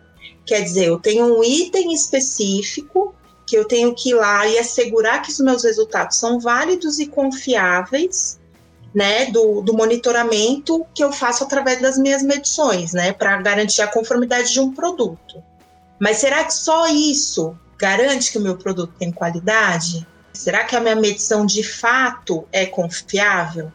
Quer 0.46 0.62
dizer, 0.62 0.86
eu 0.86 0.98
tenho 0.98 1.26
um 1.26 1.44
item 1.44 1.92
específico 1.92 3.14
que 3.46 3.54
eu 3.54 3.66
tenho 3.66 3.94
que 3.94 4.10
ir 4.10 4.14
lá 4.14 4.46
e 4.46 4.58
assegurar 4.58 5.20
que 5.20 5.30
os 5.30 5.38
meus 5.40 5.62
resultados 5.62 6.16
são 6.16 6.40
válidos 6.40 6.98
e 6.98 7.06
confiáveis, 7.06 8.40
né, 8.94 9.26
do, 9.26 9.60
do 9.60 9.74
monitoramento 9.74 10.86
que 10.94 11.04
eu 11.04 11.12
faço 11.12 11.44
através 11.44 11.82
das 11.82 11.98
minhas 11.98 12.22
medições, 12.22 12.94
né, 12.94 13.12
para 13.12 13.36
garantir 13.42 13.82
a 13.82 13.88
conformidade 13.88 14.50
de 14.50 14.58
um 14.58 14.72
produto. 14.72 15.42
Mas 16.00 16.16
será 16.16 16.42
que 16.44 16.54
só 16.54 16.88
isso 16.88 17.54
garante 17.78 18.32
que 18.32 18.38
o 18.38 18.42
meu 18.42 18.56
produto 18.56 18.94
tem 18.98 19.12
qualidade? 19.12 20.06
Será 20.32 20.64
que 20.64 20.74
a 20.74 20.80
minha 20.80 20.96
medição 20.96 21.44
de 21.44 21.62
fato 21.62 22.48
é 22.50 22.64
confiável? 22.64 23.70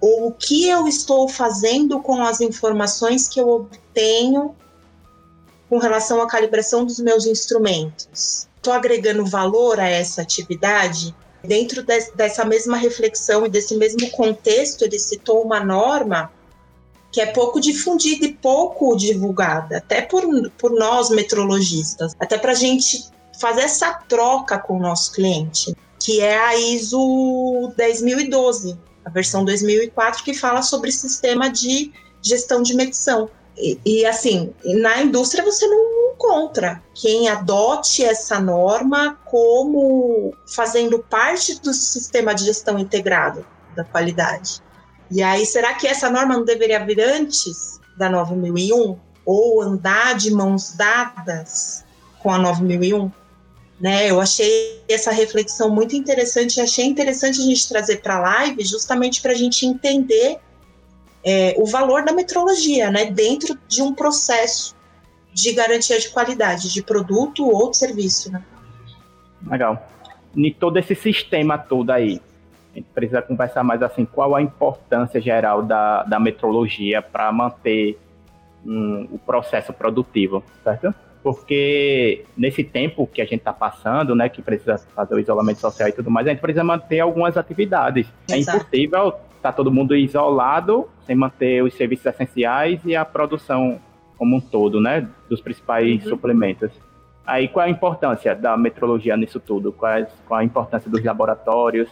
Ou 0.00 0.28
o 0.28 0.32
que 0.32 0.68
eu 0.68 0.86
estou 0.86 1.28
fazendo 1.28 2.00
com 2.00 2.22
as 2.22 2.40
informações 2.40 3.28
que 3.28 3.40
eu 3.40 3.48
obtenho 3.48 4.54
com 5.68 5.78
relação 5.78 6.20
à 6.20 6.28
calibração 6.28 6.84
dos 6.84 7.00
meus 7.00 7.26
instrumentos? 7.26 8.46
Estou 8.56 8.72
agregando 8.72 9.24
valor 9.24 9.80
a 9.80 9.88
essa 9.88 10.22
atividade? 10.22 11.14
Dentro 11.42 11.82
de, 11.82 12.10
dessa 12.12 12.44
mesma 12.44 12.76
reflexão 12.76 13.46
e 13.46 13.48
desse 13.48 13.76
mesmo 13.76 14.10
contexto, 14.10 14.82
ele 14.82 14.98
citou 14.98 15.42
uma 15.42 15.60
norma 15.60 16.32
que 17.12 17.20
é 17.20 17.26
pouco 17.26 17.60
difundida 17.60 18.26
e 18.26 18.34
pouco 18.34 18.94
divulgada, 18.96 19.78
até 19.78 20.02
por, 20.02 20.22
por 20.58 20.72
nós 20.72 21.08
metrologistas, 21.08 22.14
até 22.18 22.36
para 22.36 22.52
a 22.52 22.56
gente 22.56 23.08
fazer 23.40 23.62
essa 23.62 23.94
troca 23.94 24.58
com 24.58 24.76
o 24.76 24.80
nosso 24.80 25.12
cliente 25.12 25.74
que 26.06 26.20
é 26.20 26.38
a 26.38 26.56
ISO 26.56 27.72
10012, 27.76 28.78
a 29.06 29.10
versão 29.10 29.44
2004, 29.44 30.24
que 30.24 30.34
fala 30.34 30.62
sobre 30.62 30.90
sistema 30.90 31.48
de 31.48 31.92
gestão 32.20 32.60
de 32.60 32.74
medição. 32.74 33.30
E, 33.56 33.78
e, 33.86 34.04
assim, 34.04 34.52
na 34.64 35.00
indústria 35.00 35.44
você 35.44 35.64
não 35.68 36.12
encontra 36.12 36.82
quem 36.92 37.28
adote 37.28 38.04
essa 38.04 38.40
norma 38.40 39.16
como 39.24 40.34
fazendo 40.54 40.98
parte 40.98 41.60
do 41.60 41.72
sistema 41.72 42.34
de 42.34 42.44
gestão 42.46 42.80
integrado 42.80 43.46
da 43.76 43.84
qualidade. 43.84 44.60
E 45.08 45.22
aí, 45.22 45.46
será 45.46 45.74
que 45.74 45.86
essa 45.86 46.10
norma 46.10 46.34
não 46.34 46.44
deveria 46.44 46.84
vir 46.84 47.00
antes 47.00 47.80
da 47.96 48.10
9001? 48.10 48.98
Ou 49.24 49.62
andar 49.62 50.16
de 50.16 50.32
mãos 50.32 50.72
dadas 50.72 51.84
com 52.20 52.30
a 52.30 52.38
9001? 52.38 53.10
Né, 53.78 54.10
eu 54.10 54.18
achei 54.18 54.82
essa 54.88 55.12
reflexão 55.12 55.68
muito 55.68 55.94
interessante, 55.94 56.62
achei 56.62 56.86
interessante 56.86 57.40
a 57.40 57.44
gente 57.44 57.68
trazer 57.68 58.00
para 58.00 58.16
a 58.16 58.20
live 58.20 58.64
justamente 58.64 59.20
para 59.20 59.32
a 59.32 59.34
gente 59.34 59.66
entender 59.66 60.38
é, 61.22 61.54
o 61.58 61.66
valor 61.66 62.02
da 62.02 62.12
metrologia, 62.12 62.90
né, 62.90 63.04
dentro 63.04 63.58
de 63.68 63.82
um 63.82 63.92
processo 63.92 64.74
de 65.34 65.52
garantia 65.52 66.00
de 66.00 66.08
qualidade 66.08 66.72
de 66.72 66.82
produto 66.82 67.46
ou 67.46 67.70
de 67.70 67.76
serviço. 67.76 68.32
Né? 68.32 68.42
Legal. 69.46 69.86
E 70.34 70.50
todo 70.54 70.78
esse 70.78 70.94
sistema 70.94 71.58
todo 71.58 71.90
aí, 71.90 72.20
a 72.72 72.76
gente 72.76 72.88
precisa 72.94 73.20
conversar 73.20 73.62
mais 73.62 73.82
assim, 73.82 74.06
qual 74.06 74.34
a 74.34 74.40
importância 74.40 75.20
geral 75.20 75.62
da, 75.62 76.02
da 76.04 76.18
metrologia 76.18 77.02
para 77.02 77.30
manter 77.30 77.98
um, 78.64 79.08
o 79.12 79.18
processo 79.18 79.72
produtivo, 79.72 80.42
certo? 80.64 80.94
Porque 81.26 82.24
nesse 82.36 82.62
tempo 82.62 83.04
que 83.04 83.20
a 83.20 83.24
gente 83.24 83.40
está 83.40 83.52
passando, 83.52 84.14
né, 84.14 84.28
que 84.28 84.40
precisa 84.40 84.78
fazer 84.94 85.16
o 85.16 85.18
isolamento 85.18 85.58
social 85.58 85.88
e 85.88 85.92
tudo 85.92 86.08
mais, 86.08 86.24
a 86.24 86.30
gente 86.30 86.38
precisa 86.38 86.62
manter 86.62 87.00
algumas 87.00 87.36
atividades. 87.36 88.06
É 88.30 88.38
Exato. 88.38 88.58
É 88.58 88.60
impossível 88.60 89.08
estar 89.08 89.18
tá 89.42 89.52
todo 89.52 89.72
mundo 89.72 89.96
isolado, 89.96 90.88
sem 91.04 91.16
manter 91.16 91.64
os 91.64 91.74
serviços 91.74 92.06
essenciais 92.06 92.78
e 92.84 92.94
a 92.94 93.04
produção 93.04 93.80
como 94.16 94.36
um 94.36 94.40
todo, 94.40 94.80
né, 94.80 95.08
dos 95.28 95.40
principais 95.40 96.04
uhum. 96.04 96.10
suplementos. 96.10 96.70
Aí, 97.26 97.48
qual 97.48 97.66
é 97.66 97.68
a 97.68 97.72
importância 97.72 98.32
da 98.32 98.56
metrologia 98.56 99.16
nisso 99.16 99.40
tudo? 99.40 99.72
Qual 99.72 99.90
é, 99.90 100.06
qual 100.28 100.38
é 100.38 100.44
a 100.44 100.46
importância 100.46 100.88
dos 100.88 101.02
laboratórios? 101.02 101.88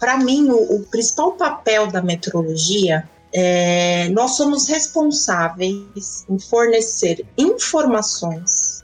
Para 0.00 0.16
mim, 0.16 0.48
o, 0.48 0.76
o 0.76 0.86
principal 0.90 1.32
papel 1.32 1.88
da 1.88 2.00
metrologia 2.00 3.06
é, 3.32 4.08
nós 4.10 4.36
somos 4.36 4.68
responsáveis 4.68 6.24
em 6.28 6.38
fornecer 6.38 7.26
informações 7.36 8.82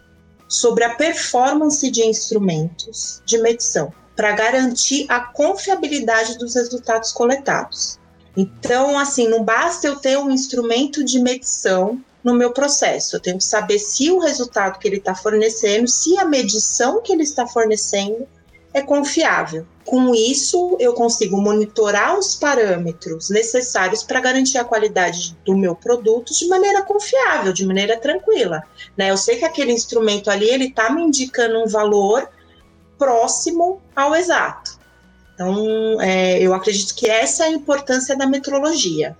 sobre 0.48 0.84
a 0.84 0.94
performance 0.94 1.90
de 1.90 2.04
instrumentos 2.04 3.22
de 3.24 3.38
medição 3.38 3.92
para 4.14 4.32
garantir 4.32 5.06
a 5.08 5.20
confiabilidade 5.20 6.36
dos 6.36 6.54
resultados 6.54 7.12
coletados. 7.12 7.98
Então, 8.36 8.98
assim, 8.98 9.28
não 9.28 9.42
basta 9.42 9.86
eu 9.86 9.96
ter 9.96 10.18
um 10.18 10.30
instrumento 10.30 11.02
de 11.02 11.18
medição 11.18 12.02
no 12.22 12.34
meu 12.34 12.52
processo, 12.52 13.16
eu 13.16 13.20
tenho 13.20 13.38
que 13.38 13.44
saber 13.44 13.78
se 13.80 14.10
o 14.10 14.20
resultado 14.20 14.78
que 14.78 14.86
ele 14.86 14.98
está 14.98 15.12
fornecendo, 15.12 15.88
se 15.88 16.16
a 16.18 16.24
medição 16.24 17.02
que 17.02 17.12
ele 17.12 17.24
está 17.24 17.46
fornecendo 17.48 18.28
é 18.74 18.80
confiável. 18.80 19.66
Com 19.84 20.14
isso, 20.14 20.76
eu 20.80 20.94
consigo 20.94 21.40
monitorar 21.40 22.18
os 22.18 22.34
parâmetros 22.34 23.30
necessários 23.30 24.02
para 24.02 24.20
garantir 24.20 24.58
a 24.58 24.64
qualidade 24.64 25.36
do 25.44 25.56
meu 25.56 25.74
produto 25.74 26.32
de 26.32 26.46
maneira 26.48 26.82
confiável, 26.82 27.52
de 27.52 27.66
maneira 27.66 27.98
tranquila. 27.98 28.62
Né? 28.96 29.10
Eu 29.10 29.16
sei 29.16 29.36
que 29.36 29.44
aquele 29.44 29.72
instrumento 29.72 30.30
ali 30.30 30.48
ele 30.48 30.66
está 30.66 30.90
me 30.90 31.02
indicando 31.02 31.62
um 31.62 31.66
valor 31.66 32.28
próximo 32.96 33.82
ao 33.94 34.14
exato. 34.14 34.78
Então, 35.34 36.00
é, 36.00 36.40
eu 36.40 36.54
acredito 36.54 36.94
que 36.94 37.08
essa 37.08 37.44
é 37.44 37.48
a 37.48 37.52
importância 37.52 38.16
da 38.16 38.26
metrologia. 38.26 39.16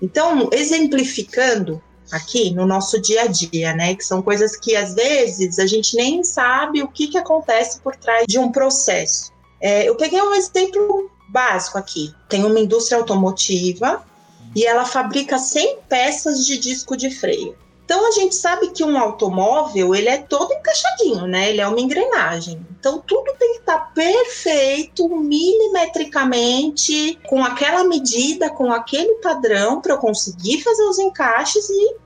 Então, 0.00 0.50
exemplificando, 0.52 1.82
aqui 2.10 2.50
no 2.50 2.66
nosso 2.66 3.00
dia 3.00 3.22
a 3.22 3.26
dia, 3.26 3.74
né? 3.74 3.94
Que 3.94 4.04
são 4.04 4.22
coisas 4.22 4.56
que 4.56 4.74
às 4.76 4.94
vezes 4.94 5.58
a 5.58 5.66
gente 5.66 5.96
nem 5.96 6.24
sabe 6.24 6.82
o 6.82 6.88
que, 6.88 7.08
que 7.08 7.18
acontece 7.18 7.80
por 7.80 7.96
trás 7.96 8.24
de 8.26 8.38
um 8.38 8.50
processo. 8.50 9.30
É, 9.60 9.88
eu 9.88 9.94
peguei 9.94 10.20
um 10.20 10.34
exemplo 10.34 11.10
básico 11.28 11.78
aqui. 11.78 12.14
Tem 12.28 12.44
uma 12.44 12.58
indústria 12.58 12.98
automotiva 12.98 14.04
e 14.54 14.66
ela 14.66 14.84
fabrica 14.84 15.38
100 15.38 15.78
peças 15.88 16.44
de 16.44 16.58
disco 16.58 16.96
de 16.96 17.10
freio. 17.10 17.56
Então 17.84 18.08
a 18.08 18.12
gente 18.12 18.34
sabe 18.34 18.70
que 18.70 18.84
um 18.84 18.98
automóvel 18.98 19.94
ele 19.94 20.08
é 20.08 20.18
todo 20.18 20.52
encaixadinho, 20.52 21.26
né? 21.26 21.50
Ele 21.50 21.60
é 21.60 21.66
uma 21.66 21.80
engrenagem. 21.80 22.64
Então 22.78 23.02
tudo 23.06 23.34
tem 23.38 23.54
que 23.54 23.60
estar 23.60 23.92
perfeito, 23.92 25.08
milimetricamente, 25.08 27.18
com 27.28 27.44
aquela 27.44 27.84
medida, 27.84 28.50
com 28.50 28.72
aquele 28.72 29.14
padrão 29.16 29.80
para 29.80 29.94
eu 29.94 29.98
conseguir 29.98 30.62
fazer 30.62 30.84
os 30.84 30.98
encaixes 30.98 31.68
e 31.68 31.96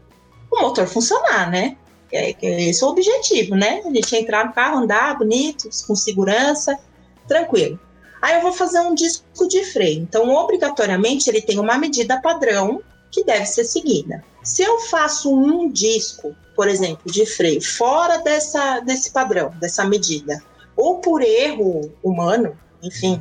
o 0.51 0.61
motor 0.61 0.87
funcionar, 0.87 1.51
né? 1.51 1.77
É, 2.13 2.35
esse 2.69 2.83
é 2.83 2.87
o 2.87 2.91
objetivo, 2.91 3.55
né? 3.55 3.83
A 3.85 3.91
gente 3.91 4.17
entrar 4.17 4.47
no 4.47 4.53
carro, 4.53 4.79
andar 4.79 5.19
bonito, 5.19 5.69
com 5.87 5.95
segurança, 5.95 6.79
tranquilo. 7.27 7.79
Aí 8.23 8.35
eu 8.35 8.43
vou 8.43 8.53
fazer 8.53 8.81
um 8.81 8.95
disco 8.95 9.47
de 9.49 9.65
freio. 9.65 10.03
Então, 10.03 10.33
obrigatoriamente, 10.35 11.29
ele 11.29 11.41
tem 11.41 11.59
uma 11.59 11.77
medida 11.77 12.21
padrão 12.21 12.81
que 13.11 13.25
deve 13.25 13.47
ser 13.47 13.65
seguida. 13.65 14.25
Se 14.47 14.63
eu 14.63 14.79
faço 14.79 15.35
um 15.35 15.69
disco, 15.69 16.37
por 16.55 16.69
exemplo, 16.69 17.11
de 17.11 17.27
freio 17.27 17.61
fora 17.61 18.19
dessa, 18.19 18.79
desse 18.79 19.11
padrão, 19.11 19.53
dessa 19.61 19.85
medida, 19.85 20.41
ou 20.77 21.01
por 21.01 21.21
erro 21.21 21.93
humano, 22.01 22.57
enfim, 22.81 23.21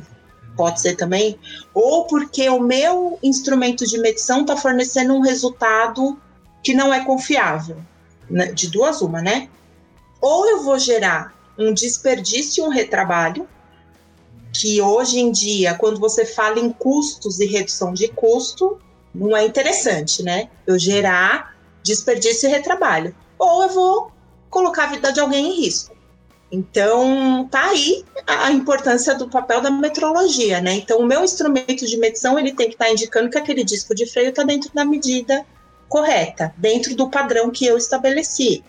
pode 0.56 0.80
ser 0.80 0.94
também, 0.94 1.36
ou 1.74 2.06
porque 2.06 2.48
o 2.48 2.60
meu 2.60 3.18
instrumento 3.24 3.84
de 3.84 3.98
medição 3.98 4.42
está 4.42 4.56
fornecendo 4.56 5.14
um 5.14 5.20
resultado 5.20 6.16
que 6.62 6.72
não 6.72 6.94
é 6.94 7.04
confiável, 7.04 7.78
né? 8.30 8.52
de 8.52 8.68
duas 8.68 9.02
uma, 9.02 9.20
né? 9.20 9.48
Ou 10.22 10.48
eu 10.48 10.62
vou 10.62 10.78
gerar 10.78 11.34
um 11.58 11.74
desperdício 11.74 12.62
e 12.62 12.68
um 12.68 12.70
retrabalho, 12.70 13.48
que 14.52 14.80
hoje 14.80 15.18
em 15.18 15.32
dia, 15.32 15.74
quando 15.74 15.98
você 15.98 16.24
fala 16.24 16.60
em 16.60 16.70
custos 16.70 17.40
e 17.40 17.46
redução 17.46 17.92
de 17.92 18.06
custo, 18.06 18.78
não 19.16 19.36
é 19.36 19.44
interessante, 19.44 20.22
né? 20.22 20.48
Eu 20.66 20.78
gerar 20.78 21.56
desperdício 21.82 22.48
e 22.48 22.52
retrabalho. 22.52 23.14
Ou 23.38 23.62
eu 23.62 23.68
vou 23.70 24.12
colocar 24.50 24.84
a 24.84 24.92
vida 24.92 25.12
de 25.12 25.20
alguém 25.20 25.50
em 25.50 25.60
risco. 25.60 25.94
Então, 26.50 27.48
tá 27.50 27.70
aí 27.70 28.04
a 28.26 28.52
importância 28.52 29.14
do 29.14 29.28
papel 29.28 29.60
da 29.60 29.70
metrologia, 29.70 30.60
né? 30.60 30.74
Então, 30.74 31.00
o 31.00 31.06
meu 31.06 31.24
instrumento 31.24 31.84
de 31.84 31.96
medição, 31.96 32.38
ele 32.38 32.52
tem 32.52 32.68
que 32.68 32.74
estar 32.74 32.86
tá 32.86 32.92
indicando 32.92 33.30
que 33.30 33.38
aquele 33.38 33.64
disco 33.64 33.94
de 33.94 34.06
freio 34.06 34.30
está 34.30 34.44
dentro 34.44 34.70
da 34.72 34.84
medida 34.84 35.44
correta, 35.88 36.54
dentro 36.56 36.94
do 36.94 37.10
padrão 37.10 37.50
que 37.50 37.66
eu 37.66 37.76
estabeleci. 37.76 38.62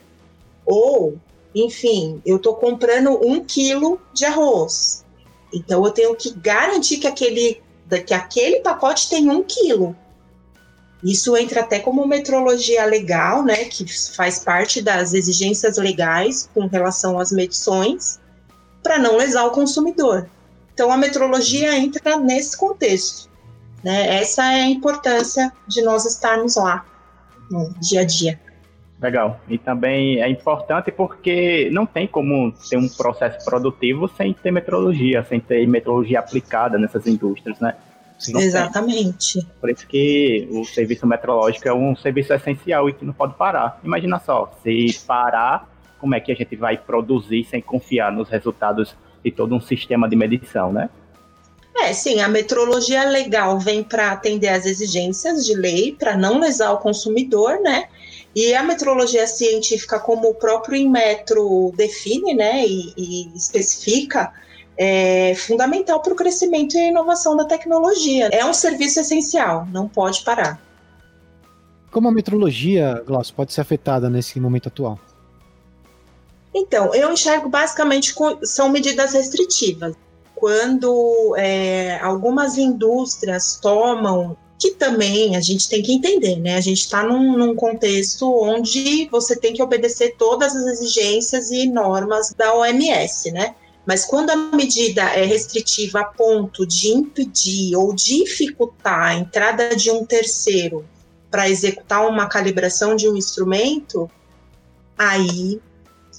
Ou, 0.66 1.18
enfim, 1.54 2.22
eu 2.26 2.38
estou 2.38 2.56
comprando 2.56 3.20
um 3.26 3.44
quilo 3.44 4.02
de 4.14 4.26
arroz. 4.26 5.06
Então 5.54 5.86
eu 5.86 5.92
tenho 5.92 6.16
que 6.16 6.32
garantir 6.32 6.98
que 6.98 7.08
aquele, 7.08 7.62
que 8.06 8.14
aquele 8.14 8.60
pacote 8.60 9.10
tem 9.10 9.30
um 9.30 9.44
quilo. 9.44 9.96
Isso 11.04 11.38
entra 11.38 11.62
até 11.62 11.80
como 11.80 12.08
metrologia 12.08 12.86
legal, 12.86 13.44
né, 13.44 13.66
que 13.66 13.86
faz 14.16 14.40
parte 14.40 14.82
das 14.82 15.14
exigências 15.14 15.78
legais 15.78 16.50
com 16.54 16.66
relação 16.66 17.20
às 17.20 17.32
medições, 17.32 18.20
para 18.82 18.98
não 18.98 19.18
lesar 19.18 19.46
o 19.46 19.52
consumidor. 19.52 20.28
Então 20.74 20.92
a 20.92 20.98
metrologia 20.98 21.78
entra 21.78 22.18
nesse 22.18 22.58
contexto. 22.58 23.30
Né? 23.84 24.18
Essa 24.22 24.54
é 24.54 24.62
a 24.62 24.70
importância 24.70 25.52
de 25.68 25.82
nós 25.82 26.06
estarmos 26.06 26.56
lá 26.56 26.86
no 27.50 27.74
dia 27.80 28.02
a 28.02 28.04
dia. 28.04 28.40
Legal. 29.00 29.40
E 29.48 29.58
também 29.58 30.22
é 30.22 30.30
importante 30.30 30.92
porque 30.92 31.70
não 31.72 31.86
tem 31.86 32.08
como 32.08 32.52
ter 32.70 32.78
um 32.78 32.90
processo 32.90 33.46
produtivo 33.46 34.08
sem 34.08 34.34
ter 34.34 34.52
metrologia, 34.52 35.24
sem 35.24 35.40
ter 35.40 35.68
metrologia 35.68 36.20
aplicada 36.20 36.80
nessas 36.80 37.06
indústrias, 37.06 37.60
né? 37.60 37.76
Não 38.30 38.42
Exatamente. 38.42 39.42
Tem. 39.42 39.52
Por 39.62 39.70
isso 39.70 39.88
que 39.88 40.48
o 40.52 40.66
serviço 40.66 41.06
metrológico 41.06 41.68
é 41.68 41.74
um 41.74 41.96
serviço 41.96 42.34
essencial 42.34 42.90
e 42.90 42.94
que 42.94 43.06
não 43.06 43.14
pode 43.14 43.36
parar. 43.36 43.80
Imagina 43.84 44.20
só, 44.20 44.52
se 44.64 45.00
parar, 45.06 45.70
como 46.00 46.16
é 46.16 46.20
que 46.20 46.32
a 46.32 46.36
gente 46.36 46.56
vai 46.56 46.78
produzir 46.78 47.46
sem 47.46 47.62
confiar 47.62 48.12
nos 48.12 48.30
resultados 48.30 48.96
de 49.24 49.32
todo 49.32 49.56
um 49.56 49.62
sistema 49.62 50.10
de 50.10 50.16
medição, 50.16 50.74
né? 50.74 50.90
É, 51.80 51.94
sim, 51.94 52.20
a 52.22 52.28
metrologia 52.28 53.08
legal 53.08 53.60
vem 53.60 53.84
para 53.84 54.12
atender 54.12 54.50
às 54.50 54.66
exigências 54.66 55.46
de 55.46 55.54
lei, 55.54 55.96
para 55.98 56.18
não 56.18 56.40
lesar 56.40 56.72
o 56.72 56.80
consumidor, 56.80 57.60
né? 57.62 57.88
E 58.36 58.54
a 58.54 58.64
metrologia 58.64 59.28
científica, 59.28 60.00
como 60.00 60.30
o 60.30 60.36
próprio 60.36 60.76
Inmetro 60.76 61.72
define 61.76 62.34
né, 62.34 62.66
e, 62.66 62.94
e 62.96 63.36
especifica, 63.36 64.32
é 64.78 65.34
fundamental 65.36 66.02
para 66.02 66.14
o 66.14 66.16
crescimento 66.16 66.76
e 66.76 66.80
a 66.80 66.88
inovação 66.90 67.36
da 67.36 67.46
tecnologia. 67.46 68.30
É 68.32 68.46
um 68.46 68.54
serviço 68.54 69.00
essencial, 69.00 69.66
não 69.72 69.88
pode 69.88 70.24
parar. 70.24 70.62
Como 71.92 72.08
a 72.08 72.12
metrologia, 72.12 73.02
Glaucio, 73.06 73.34
pode 73.34 73.54
ser 73.54 73.62
afetada 73.62 74.10
nesse 74.10 74.40
momento 74.40 74.68
atual? 74.68 75.00
Então, 76.54 76.94
eu 76.94 77.12
enxergo 77.12 77.50
basicamente 77.50 78.14
com, 78.14 78.40
são 78.44 78.70
medidas 78.70 79.14
restritivas. 79.14 79.96
Quando 80.36 81.36
é, 81.38 82.00
algumas 82.02 82.58
indústrias 82.58 83.60
tomam 83.60 84.38
que 84.60 84.72
também 84.72 85.36
a 85.36 85.40
gente 85.40 85.70
tem 85.70 85.84
que 85.84 85.94
entender, 85.94 86.38
né? 86.38 86.56
A 86.56 86.62
gente 86.62 86.80
está 86.80 87.04
num, 87.04 87.38
num, 87.38 87.56
contexto 87.56 88.28
onde 88.42 89.08
você 89.10 89.36
tem 89.36 89.54
que 89.54 89.62
obedecer 89.62 90.16
todas 90.18 90.56
as 90.56 90.66
exigências 90.66 91.52
e 91.52 91.68
normas 91.68 92.34
da 92.36 92.56
OMS, 92.56 93.32
né? 93.32 93.56
Mas 93.88 94.04
quando 94.04 94.32
a 94.32 94.36
medida 94.36 95.02
é 95.02 95.24
restritiva 95.24 96.02
a 96.02 96.04
ponto 96.04 96.68
de 96.68 96.90
impedir 96.90 97.74
ou 97.74 97.96
dificultar 97.96 99.00
a 99.00 99.16
entrada 99.16 99.74
de 99.78 99.90
um 99.90 100.06
terceiro 100.06 100.86
para 101.32 101.50
executar 101.50 102.06
uma 102.06 102.28
calibração 102.28 102.98
de 102.98 103.08
um 103.08 103.16
instrumento, 103.16 104.12
aí 104.98 105.62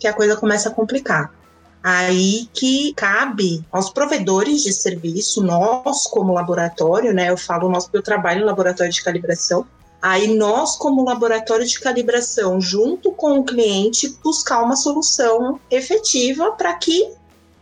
que 0.00 0.06
a 0.06 0.14
coisa 0.14 0.34
começa 0.34 0.70
a 0.70 0.72
complicar. 0.72 1.34
Aí 1.82 2.48
que 2.54 2.94
cabe 2.94 3.62
aos 3.70 3.90
provedores 3.90 4.62
de 4.62 4.72
serviço, 4.72 5.42
nós 5.42 6.06
como 6.06 6.32
laboratório, 6.32 7.12
né? 7.12 7.28
Eu 7.28 7.36
falo 7.36 7.68
nós 7.68 7.84
porque 7.84 7.98
eu 7.98 8.02
trabalho 8.02 8.40
em 8.40 8.44
laboratório 8.44 8.92
de 8.92 9.04
calibração. 9.04 9.66
Aí 10.00 10.34
nós, 10.34 10.74
como 10.76 11.04
laboratório 11.04 11.66
de 11.66 11.78
calibração, 11.78 12.60
junto 12.60 13.12
com 13.12 13.40
o 13.40 13.44
cliente, 13.44 14.16
buscar 14.24 14.62
uma 14.62 14.76
solução 14.76 15.60
efetiva 15.70 16.52
para 16.52 16.72
que 16.74 17.18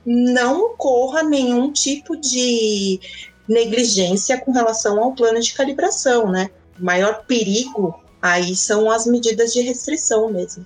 não 0.06 0.66
ocorra 0.66 1.24
nenhum 1.24 1.72
tipo 1.72 2.16
de 2.16 3.00
negligência 3.48 4.40
com 4.40 4.52
relação 4.52 5.02
ao 5.02 5.12
plano 5.12 5.40
de 5.40 5.52
calibração, 5.52 6.30
né? 6.30 6.50
O 6.80 6.84
maior 6.84 7.24
perigo 7.26 8.00
aí 8.22 8.54
são 8.54 8.90
as 8.90 9.06
medidas 9.06 9.52
de 9.52 9.60
restrição 9.62 10.30
mesmo. 10.30 10.64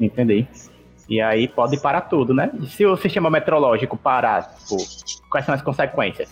Entendi. 0.00 0.46
E 1.08 1.20
aí 1.20 1.48
pode 1.48 1.78
parar 1.78 2.02
tudo, 2.02 2.32
né? 2.32 2.50
Se 2.68 2.86
o 2.86 2.96
sistema 2.96 3.28
meteorológico 3.28 3.96
parar, 3.96 4.54
tipo, 4.56 4.76
quais 5.28 5.44
são 5.44 5.54
as 5.54 5.62
consequências? 5.62 6.28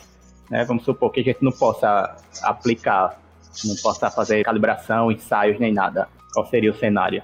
Né? 0.49 0.65
Vamos 0.65 0.85
supor 0.85 1.11
que 1.11 1.21
a 1.21 1.25
gente 1.25 1.43
não 1.43 1.53
possa 1.53 2.17
aplicar, 2.43 3.21
não 3.65 3.77
possa 3.77 4.11
fazer 4.11 4.43
calibração, 4.45 5.11
ensaios 5.13 5.59
nem 5.59 5.73
nada. 5.73 6.09
Qual 6.33 6.47
seria 6.47 6.71
o 6.71 6.75
cenário? 6.75 7.23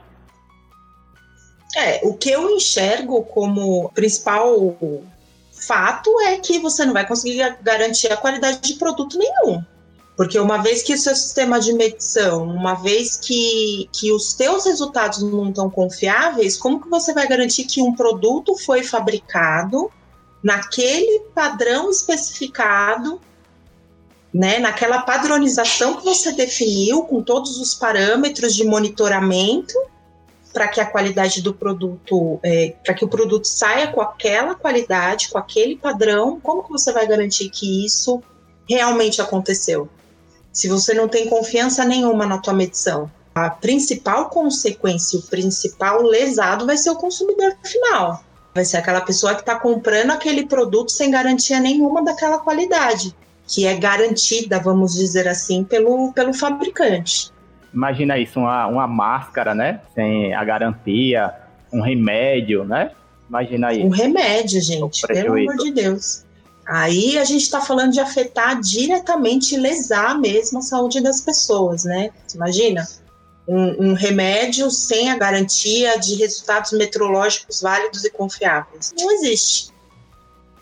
É, 1.76 2.00
o 2.02 2.14
que 2.14 2.30
eu 2.30 2.50
enxergo 2.50 3.22
como 3.24 3.90
principal 3.90 4.76
fato 5.52 6.20
é 6.20 6.38
que 6.38 6.58
você 6.58 6.84
não 6.84 6.92
vai 6.92 7.06
conseguir 7.06 7.58
garantir 7.62 8.12
a 8.12 8.16
qualidade 8.16 8.60
de 8.60 8.74
produto 8.74 9.18
nenhum. 9.18 9.62
Porque 10.16 10.38
uma 10.38 10.58
vez 10.58 10.82
que 10.82 10.94
o 10.94 10.98
seu 10.98 11.14
sistema 11.14 11.60
de 11.60 11.72
medição, 11.72 12.42
uma 12.42 12.74
vez 12.74 13.16
que, 13.16 13.88
que 13.92 14.12
os 14.12 14.32
teus 14.34 14.64
resultados 14.64 15.22
não 15.22 15.48
estão 15.50 15.70
confiáveis, 15.70 16.56
como 16.56 16.80
que 16.80 16.88
você 16.88 17.12
vai 17.14 17.28
garantir 17.28 17.64
que 17.64 17.80
um 17.80 17.94
produto 17.94 18.56
foi 18.56 18.82
fabricado 18.82 19.90
naquele 20.42 21.20
padrão 21.34 21.88
especificado, 21.90 23.20
né, 24.34 24.58
naquela 24.58 25.02
padronização 25.02 25.96
que 25.96 26.04
você 26.04 26.32
definiu, 26.32 27.02
com 27.02 27.22
todos 27.22 27.58
os 27.60 27.74
parâmetros 27.74 28.56
de 28.56 28.64
monitoramento, 28.64 29.74
para 30.58 30.66
que 30.66 30.80
a 30.80 30.86
qualidade 30.86 31.40
do 31.40 31.54
produto, 31.54 32.40
é, 32.42 32.74
para 32.84 32.92
que 32.92 33.04
o 33.04 33.08
produto 33.08 33.44
saia 33.44 33.86
com 33.92 34.00
aquela 34.00 34.56
qualidade, 34.56 35.28
com 35.28 35.38
aquele 35.38 35.76
padrão, 35.76 36.40
como 36.40 36.64
que 36.64 36.70
você 36.72 36.92
vai 36.92 37.06
garantir 37.06 37.48
que 37.48 37.86
isso 37.86 38.20
realmente 38.68 39.22
aconteceu? 39.22 39.88
se 40.58 40.66
você 40.66 40.92
não 40.92 41.06
tem 41.06 41.28
confiança 41.28 41.84
nenhuma 41.84 42.26
na 42.26 42.38
tua 42.38 42.52
medição. 42.52 43.08
A 43.32 43.48
principal 43.48 44.28
consequência, 44.28 45.16
o 45.16 45.22
principal 45.22 46.02
lesado 46.02 46.66
vai 46.66 46.76
ser 46.76 46.90
o 46.90 46.96
consumidor 46.96 47.56
final. 47.62 48.24
Vai 48.52 48.64
ser 48.64 48.78
aquela 48.78 49.00
pessoa 49.00 49.36
que 49.36 49.42
está 49.42 49.54
comprando 49.54 50.10
aquele 50.10 50.46
produto 50.46 50.90
sem 50.90 51.12
garantia 51.12 51.60
nenhuma 51.60 52.02
daquela 52.02 52.38
qualidade, 52.38 53.14
que 53.46 53.66
é 53.66 53.76
garantida, 53.76 54.58
vamos 54.58 54.94
dizer 54.94 55.28
assim, 55.28 55.62
pelo, 55.62 56.12
pelo 56.12 56.34
fabricante. 56.34 57.30
Imagina 57.72 58.18
isso, 58.18 58.40
uma, 58.40 58.66
uma 58.66 58.86
máscara, 58.86 59.54
né? 59.54 59.80
Sem 59.94 60.34
a 60.34 60.44
garantia, 60.44 61.34
um 61.72 61.80
remédio, 61.80 62.64
né? 62.64 62.92
Imagina 63.28 63.68
aí. 63.68 63.82
Um 63.82 63.90
remédio, 63.90 64.60
gente, 64.60 65.06
pelo 65.06 65.34
amor 65.34 65.56
de 65.56 65.72
Deus. 65.72 66.24
Aí 66.66 67.18
a 67.18 67.24
gente 67.24 67.42
está 67.42 67.60
falando 67.60 67.92
de 67.92 68.00
afetar 68.00 68.60
diretamente, 68.60 69.56
lesar 69.56 70.18
mesmo 70.18 70.58
a 70.58 70.62
saúde 70.62 71.00
das 71.00 71.20
pessoas, 71.20 71.84
né? 71.84 72.10
Imagina 72.34 72.86
um, 73.46 73.88
um, 73.88 73.94
remédio 73.94 74.70
sem 74.70 75.10
a 75.10 75.16
garantia 75.16 75.98
de 75.98 76.16
resultados 76.16 76.72
meteorológicos 76.72 77.62
válidos 77.62 78.04
e 78.04 78.10
confiáveis. 78.10 78.92
Não 78.98 79.10
existe. 79.12 79.72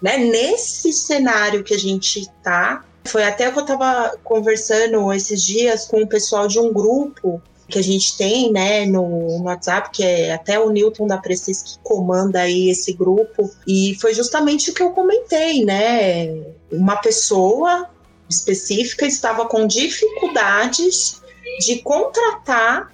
Né? 0.00 0.18
Nesse 0.18 0.92
cenário 0.92 1.64
que 1.64 1.74
a 1.74 1.78
gente 1.78 2.20
está, 2.20 2.84
foi 3.06 3.24
até 3.24 3.50
que 3.50 3.58
eu 3.58 3.62
estava 3.62 4.16
conversando 4.22 5.12
esses 5.12 5.42
dias 5.42 5.86
com 5.86 6.02
o 6.02 6.06
pessoal 6.06 6.46
de 6.46 6.58
um 6.58 6.72
grupo 6.72 7.40
que 7.68 7.78
a 7.78 7.82
gente 7.82 8.16
tem, 8.16 8.52
né, 8.52 8.86
no, 8.86 9.38
no, 9.38 9.44
WhatsApp, 9.44 9.90
que 9.90 10.04
é 10.04 10.32
até 10.32 10.58
o 10.58 10.70
Newton 10.70 11.06
da 11.06 11.18
Precis 11.18 11.62
que 11.62 11.78
comanda 11.82 12.40
aí 12.40 12.70
esse 12.70 12.92
grupo, 12.92 13.50
e 13.66 13.96
foi 14.00 14.14
justamente 14.14 14.70
o 14.70 14.74
que 14.74 14.82
eu 14.82 14.90
comentei, 14.90 15.64
né, 15.64 16.44
uma 16.70 16.96
pessoa 16.96 17.88
específica 18.28 19.06
estava 19.06 19.46
com 19.46 19.66
dificuldades 19.66 21.20
de 21.60 21.80
contratar 21.82 22.92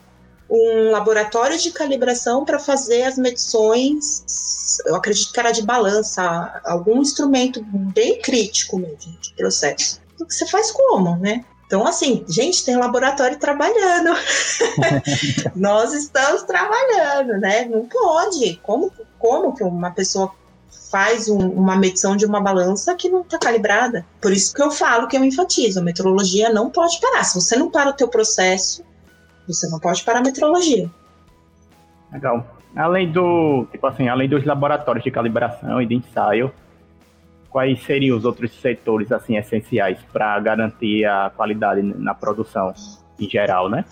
um 0.48 0.90
laboratório 0.90 1.59
de 1.59 1.70
calibração 1.70 2.44
para 2.44 2.59
fazer 2.59 3.05
as 3.05 3.16
medições, 3.16 4.22
eu 4.87 4.94
acredito 4.94 5.33
que 5.33 5.40
era 5.40 5.51
de 5.51 5.62
balança, 5.62 6.61
algum 6.64 7.01
instrumento 7.01 7.64
bem 7.64 8.20
crítico 8.20 8.79
mesmo 8.79 9.18
de 9.18 9.33
processo. 9.35 10.01
Você 10.28 10.46
faz 10.46 10.70
como, 10.70 11.16
né? 11.16 11.44
Então, 11.66 11.87
assim, 11.87 12.22
gente, 12.28 12.64
tem 12.66 12.76
laboratório 12.76 13.38
trabalhando. 13.38 14.11
Nós 15.56 15.94
estamos 15.94 16.42
trabalhando, 16.42 17.40
né? 17.40 17.64
Não 17.64 17.87
pode. 17.87 18.56
Como, 18.62 18.92
como 19.18 19.54
que 19.54 19.64
uma 19.64 19.90
pessoa 19.90 20.30
faz 20.90 21.30
um, 21.30 21.38
uma 21.38 21.74
medição 21.74 22.14
de 22.14 22.26
uma 22.26 22.42
balança 22.42 22.94
que 22.94 23.08
não 23.08 23.22
está 23.22 23.38
calibrada? 23.38 24.04
Por 24.20 24.32
isso 24.32 24.54
que 24.54 24.62
eu 24.62 24.70
falo 24.70 25.08
que 25.08 25.16
eu 25.16 25.24
enfatizo, 25.24 25.80
a 25.80 25.82
metrologia 25.82 26.52
não 26.52 26.68
pode 26.68 27.00
parar. 27.00 27.24
Se 27.24 27.35
você 27.35 27.56
não 27.56 27.70
para 27.70 27.88
o 27.88 27.94
teu 27.94 28.08
processo, 28.08 28.85
você 29.48 29.66
não 29.68 29.80
pode 29.80 30.04
parar 30.04 30.18
a 30.18 30.22
metrologia. 30.22 30.90
Legal. 32.12 32.46
Além 32.76 33.11
do, 33.11 33.66
tipo 33.72 33.87
assim, 33.87 34.08
além 34.08 34.28
dos 34.28 34.44
laboratórios 34.44 35.04
de 35.04 35.11
calibração 35.11 35.80
e 35.80 35.87
de 35.87 35.94
ensaio, 35.94 36.52
quais 37.52 37.84
seriam 37.84 38.16
os 38.16 38.24
outros 38.24 38.50
setores 38.60 39.12
assim 39.12 39.36
essenciais 39.36 39.98
para 40.12 40.40
garantir 40.40 41.04
a 41.04 41.30
qualidade 41.30 41.82
na 41.82 42.14
produção 42.14 42.74
em 43.20 43.28
geral, 43.28 43.68
né? 43.68 43.84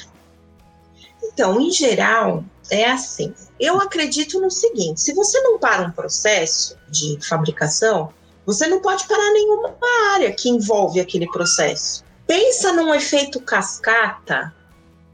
Então, 1.23 1.61
em 1.61 1.71
geral, 1.71 2.43
é 2.71 2.91
assim. 2.91 3.35
Eu 3.61 3.79
acredito 3.79 4.41
no 4.41 4.51
seguinte: 4.51 5.03
se 5.03 5.13
você 5.13 5.41
não 5.43 5.59
para 5.59 5.83
um 5.83 5.91
processo 5.91 6.77
de 6.89 7.19
fabricação, 7.29 8.13
Você 8.47 8.67
não 8.67 8.81
pode 8.81 9.07
parar 9.07 9.33
nenhuma 9.33 9.77
área 10.15 10.33
que 10.33 10.49
envolve 10.49 10.99
aquele 10.99 11.27
processo. 11.31 12.03
Pensa 12.27 12.73
num 12.73 12.93
efeito 12.95 13.41
cascata 13.41 14.53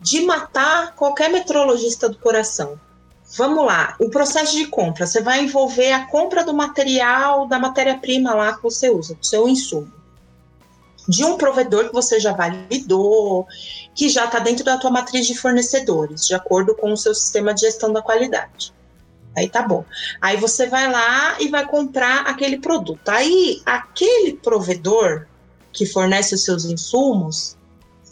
de 0.00 0.22
matar 0.22 0.94
qualquer 0.94 1.30
metrologista 1.30 2.09
do 2.09 2.18
coração. 2.18 2.80
Vamos 3.34 3.66
lá, 3.66 3.96
o 4.00 4.08
processo 4.08 4.56
de 4.56 4.66
compra, 4.66 5.06
você 5.06 5.20
vai 5.20 5.42
envolver 5.42 5.92
a 5.92 6.06
compra 6.06 6.44
do 6.44 6.54
material, 6.54 7.46
da 7.46 7.58
matéria-prima 7.58 8.32
lá 8.34 8.54
que 8.54 8.62
você 8.62 8.88
usa, 8.88 9.14
do 9.14 9.26
seu 9.26 9.48
insumo. 9.48 9.92
De 11.08 11.24
um 11.24 11.36
provedor 11.36 11.88
que 11.88 11.92
você 11.92 12.20
já 12.20 12.32
validou, 12.32 13.46
que 13.94 14.08
já 14.08 14.24
está 14.24 14.38
dentro 14.38 14.64
da 14.64 14.78
tua 14.78 14.90
matriz 14.90 15.26
de 15.26 15.36
fornecedores, 15.36 16.26
de 16.26 16.34
acordo 16.34 16.74
com 16.74 16.92
o 16.92 16.96
seu 16.96 17.14
sistema 17.14 17.52
de 17.52 17.62
gestão 17.62 17.92
da 17.92 18.02
qualidade. 18.02 18.72
Aí 19.36 19.48
tá 19.48 19.62
bom. 19.62 19.84
Aí 20.20 20.36
você 20.38 20.66
vai 20.66 20.90
lá 20.90 21.36
e 21.40 21.48
vai 21.48 21.66
comprar 21.66 22.22
aquele 22.22 22.58
produto. 22.58 23.08
Aí 23.08 23.60
aquele 23.66 24.34
provedor 24.34 25.26
que 25.72 25.84
fornece 25.84 26.34
os 26.34 26.42
seus 26.42 26.64
insumos, 26.64 27.56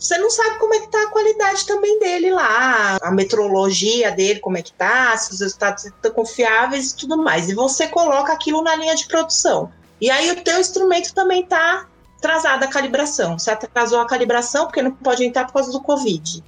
você 0.04 0.18
não 0.18 0.28
sabe 0.28 0.58
como 0.58 0.74
é 0.74 0.80
que 0.80 0.88
tá 0.88 1.02
a 1.02 1.10
qualidade 1.10 1.66
também 1.66 1.98
dele 1.98 2.30
lá, 2.30 2.98
a 3.00 3.10
metrologia 3.10 4.12
dele, 4.12 4.38
como 4.38 4.58
é 4.58 4.62
que 4.62 4.72
tá, 4.74 5.16
se 5.16 5.32
os 5.32 5.40
resultados 5.40 5.86
estão 5.86 6.10
confiáveis 6.10 6.90
e 6.90 6.96
tudo 6.96 7.16
mais. 7.16 7.48
E 7.48 7.54
você 7.54 7.88
coloca 7.88 8.30
aquilo 8.30 8.62
na 8.62 8.76
linha 8.76 8.94
de 8.94 9.06
produção. 9.06 9.72
E 9.98 10.10
aí 10.10 10.30
o 10.30 10.44
teu 10.44 10.60
instrumento 10.60 11.14
também 11.14 11.46
tá 11.46 11.88
atrasado 12.18 12.64
a 12.64 12.66
calibração. 12.66 13.38
Você 13.38 13.50
atrasou 13.50 13.98
a 13.98 14.06
calibração 14.06 14.66
porque 14.66 14.82
não 14.82 14.92
pode 14.92 15.24
entrar 15.24 15.46
por 15.46 15.54
causa 15.54 15.72
do 15.72 15.80
Covid. 15.80 16.44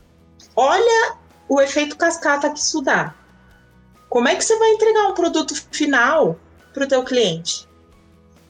Olha 0.55 1.17
o 1.49 1.59
efeito 1.59 1.97
cascata 1.97 2.51
que 2.51 2.59
isso 2.59 2.83
dá. 2.83 3.15
Como 4.11 4.29
é 4.29 4.35
que 4.35 4.45
você 4.45 4.59
vai 4.59 4.69
entregar 4.73 5.07
um 5.07 5.15
produto 5.15 5.55
final 5.71 6.39
para 6.75 6.85
o 6.85 6.89
teu 6.89 7.03
cliente? 7.03 7.67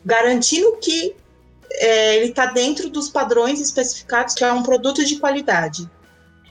Garantindo 0.05 0.77
que 0.79 1.15
é, 1.73 2.17
ele 2.17 2.31
está 2.31 2.47
dentro 2.47 2.89
dos 2.91 3.09
padrões 3.09 3.61
especificados 3.61 4.35
que 4.35 4.45
é 4.45 4.53
um 4.53 4.63
produto 4.63 5.05
de 5.05 5.17
qualidade. 5.17 5.89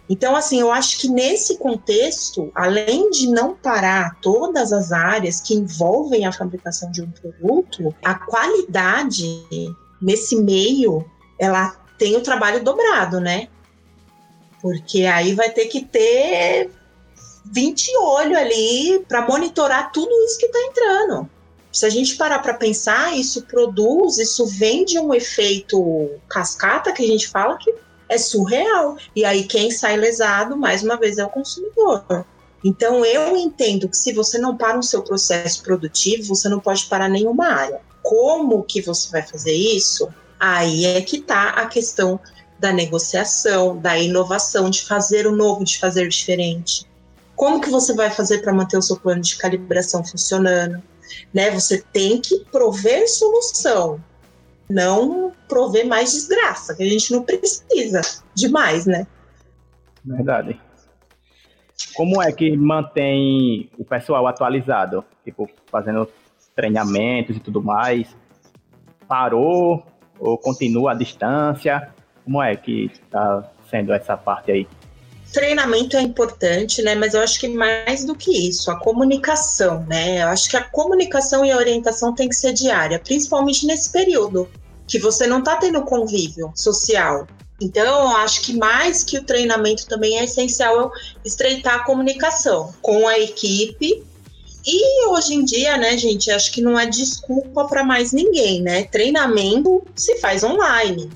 Então, 0.08 0.36
assim, 0.36 0.60
eu 0.60 0.72
acho 0.72 1.00
que 1.00 1.10
nesse 1.10 1.58
contexto, 1.58 2.52
além 2.54 3.10
de 3.10 3.28
não 3.28 3.56
parar 3.56 4.20
todas 4.22 4.72
as 4.72 4.92
áreas 4.92 5.42
que 5.42 5.56
envolvem 5.56 6.26
a 6.26 6.32
fabricação 6.32 6.92
de 6.92 7.02
um 7.02 7.10
produto, 7.10 7.96
a 8.04 8.14
qualidade 8.14 9.26
nesse 10.00 10.36
meio, 10.36 11.04
ela 11.40 11.76
tem 11.98 12.16
o 12.16 12.22
trabalho 12.22 12.64
dobrado, 12.64 13.20
né? 13.20 13.48
Porque 14.62 15.06
aí 15.06 15.34
vai 15.34 15.50
ter 15.50 15.66
que 15.66 15.84
ter 15.84 16.70
20 17.46 17.98
olhos 17.98 18.38
ali 18.38 19.04
para 19.08 19.28
monitorar 19.28 19.92
tudo 19.92 20.12
isso 20.26 20.38
que 20.38 20.46
está 20.46 20.60
entrando. 20.60 21.30
Se 21.76 21.86
a 21.86 21.90
gente 21.90 22.16
parar 22.16 22.40
para 22.40 22.54
pensar, 22.54 23.18
isso 23.18 23.42
produz, 23.42 24.18
isso 24.18 24.46
vem 24.46 24.86
de 24.86 24.98
um 24.98 25.14
efeito 25.14 26.10
cascata 26.30 26.94
que 26.94 27.04
a 27.04 27.06
gente 27.06 27.28
fala 27.28 27.58
que 27.58 27.76
é 28.08 28.18
surreal. 28.18 28.96
E 29.14 29.26
aí 29.26 29.44
quem 29.44 29.70
sai 29.70 29.98
lesado, 29.98 30.56
mais 30.56 30.84
uma 30.84 30.96
vez, 30.96 31.18
é 31.18 31.26
o 31.26 31.30
consumidor. 31.30 32.26
Então 32.64 33.04
eu 33.04 33.36
entendo 33.36 33.90
que 33.90 33.98
se 33.98 34.14
você 34.14 34.38
não 34.38 34.56
para 34.56 34.80
o 34.80 34.84
seu 34.84 35.02
processo 35.02 35.62
produtivo, 35.64 36.34
você 36.34 36.48
não 36.48 36.62
pode 36.62 36.86
parar 36.86 37.10
nenhuma 37.10 37.48
área. 37.48 37.82
Como 38.02 38.64
que 38.64 38.82
você 38.82 39.12
vai 39.12 39.24
fazer 39.24 39.52
isso? 39.52 40.08
Aí 40.40 40.86
é 40.86 41.02
que 41.02 41.18
está 41.18 41.50
a 41.50 41.66
questão 41.66 42.18
da 42.58 42.72
negociação, 42.72 43.76
da 43.76 44.00
inovação, 44.00 44.70
de 44.70 44.86
fazer 44.86 45.28
o 45.28 45.36
novo, 45.36 45.66
de 45.66 45.78
fazer 45.78 46.08
diferente. 46.08 46.88
Como 47.36 47.60
que 47.60 47.70
você 47.70 47.94
vai 47.94 48.10
fazer 48.10 48.38
para 48.38 48.54
manter 48.54 48.78
o 48.78 48.82
seu 48.82 48.96
plano 48.96 49.20
de 49.20 49.36
calibração 49.36 50.06
funcionando? 50.06 50.82
Né? 51.34 51.52
Você 51.52 51.82
tem 51.94 52.20
que 52.20 52.46
prover 52.52 53.08
solução, 53.10 54.02
não 54.70 55.32
prover 55.48 55.88
mais 55.88 56.12
desgraça, 56.14 56.76
que 56.76 56.84
a 56.84 56.90
gente 56.90 57.12
não 57.12 57.24
precisa 57.24 58.02
demais, 58.34 58.86
né? 58.86 59.08
Verdade. 60.04 60.60
Como 61.96 62.22
é 62.22 62.32
que 62.32 62.56
mantém 62.56 63.70
o 63.78 63.86
pessoal 63.86 64.28
atualizado? 64.28 65.04
Tipo, 65.24 65.50
fazendo 65.68 66.08
treinamentos 66.56 67.38
e 67.38 67.40
tudo 67.40 67.62
mais? 67.62 68.16
Parou 69.08 69.86
ou 70.20 70.38
continua 70.38 70.92
à 70.92 70.94
distância? 70.94 71.94
Como 72.24 72.42
é 72.42 72.56
que 72.56 72.86
está 72.86 73.52
sendo 73.70 73.94
essa 73.94 74.18
parte 74.18 74.52
aí? 74.52 74.68
Treinamento 75.36 75.98
é 75.98 76.02
importante, 76.02 76.82
né? 76.82 76.96
Mas 76.96 77.14
eu 77.14 77.20
acho 77.20 77.38
que 77.38 77.50
mais 77.50 78.06
do 78.06 78.16
que 78.16 78.32
isso, 78.48 78.72
a 78.72 78.80
comunicação, 78.80 79.86
né? 79.86 80.24
Eu 80.24 80.30
acho 80.30 80.50
que 80.50 80.56
a 80.56 80.64
comunicação 80.64 81.44
e 81.44 81.52
a 81.52 81.58
orientação 81.58 82.16
tem 82.16 82.30
que 82.30 82.36
ser 82.36 82.54
diária, 82.54 82.98
principalmente 82.98 83.66
nesse 83.66 83.92
período 83.92 84.50
que 84.88 84.98
você 84.98 85.28
não 85.28 85.40
está 85.40 85.58
tendo 85.58 85.84
convívio 85.84 86.54
social. 86.56 87.28
Então, 87.62 87.84
eu 87.84 88.18
acho 88.18 88.42
que 88.42 88.56
mais 88.56 89.04
que 89.04 89.18
o 89.18 89.24
treinamento 89.26 89.86
também 89.88 90.18
é 90.18 90.24
essencial 90.24 90.90
estreitar 91.24 91.76
a 91.76 91.84
comunicação 91.84 92.74
com 92.82 93.06
a 93.06 93.20
equipe. 93.20 94.04
E 94.66 95.06
hoje 95.08 95.34
em 95.34 95.44
dia, 95.44 95.76
né, 95.76 95.98
gente, 95.98 96.32
acho 96.32 96.50
que 96.52 96.62
não 96.62 96.80
é 96.80 96.86
desculpa 96.86 97.66
para 97.66 97.84
mais 97.84 98.14
ninguém, 98.14 98.62
né? 98.62 98.86
Treinamento 98.86 99.86
se 99.96 100.18
faz 100.18 100.46
online. 100.46 101.10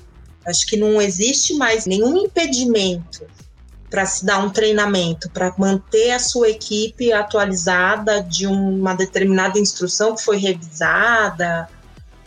Acho 0.46 0.66
que 0.66 0.76
não 0.76 1.00
existe 1.00 1.54
mais 1.54 1.86
nenhum 1.86 2.16
impedimento 2.18 3.26
para 3.90 4.06
se 4.06 4.24
dar 4.24 4.38
um 4.38 4.48
treinamento, 4.48 5.28
para 5.30 5.52
manter 5.58 6.12
a 6.12 6.20
sua 6.20 6.48
equipe 6.48 7.12
atualizada 7.12 8.22
de 8.22 8.46
uma 8.46 8.94
determinada 8.94 9.58
instrução 9.58 10.14
que 10.14 10.22
foi 10.22 10.36
revisada 10.36 11.68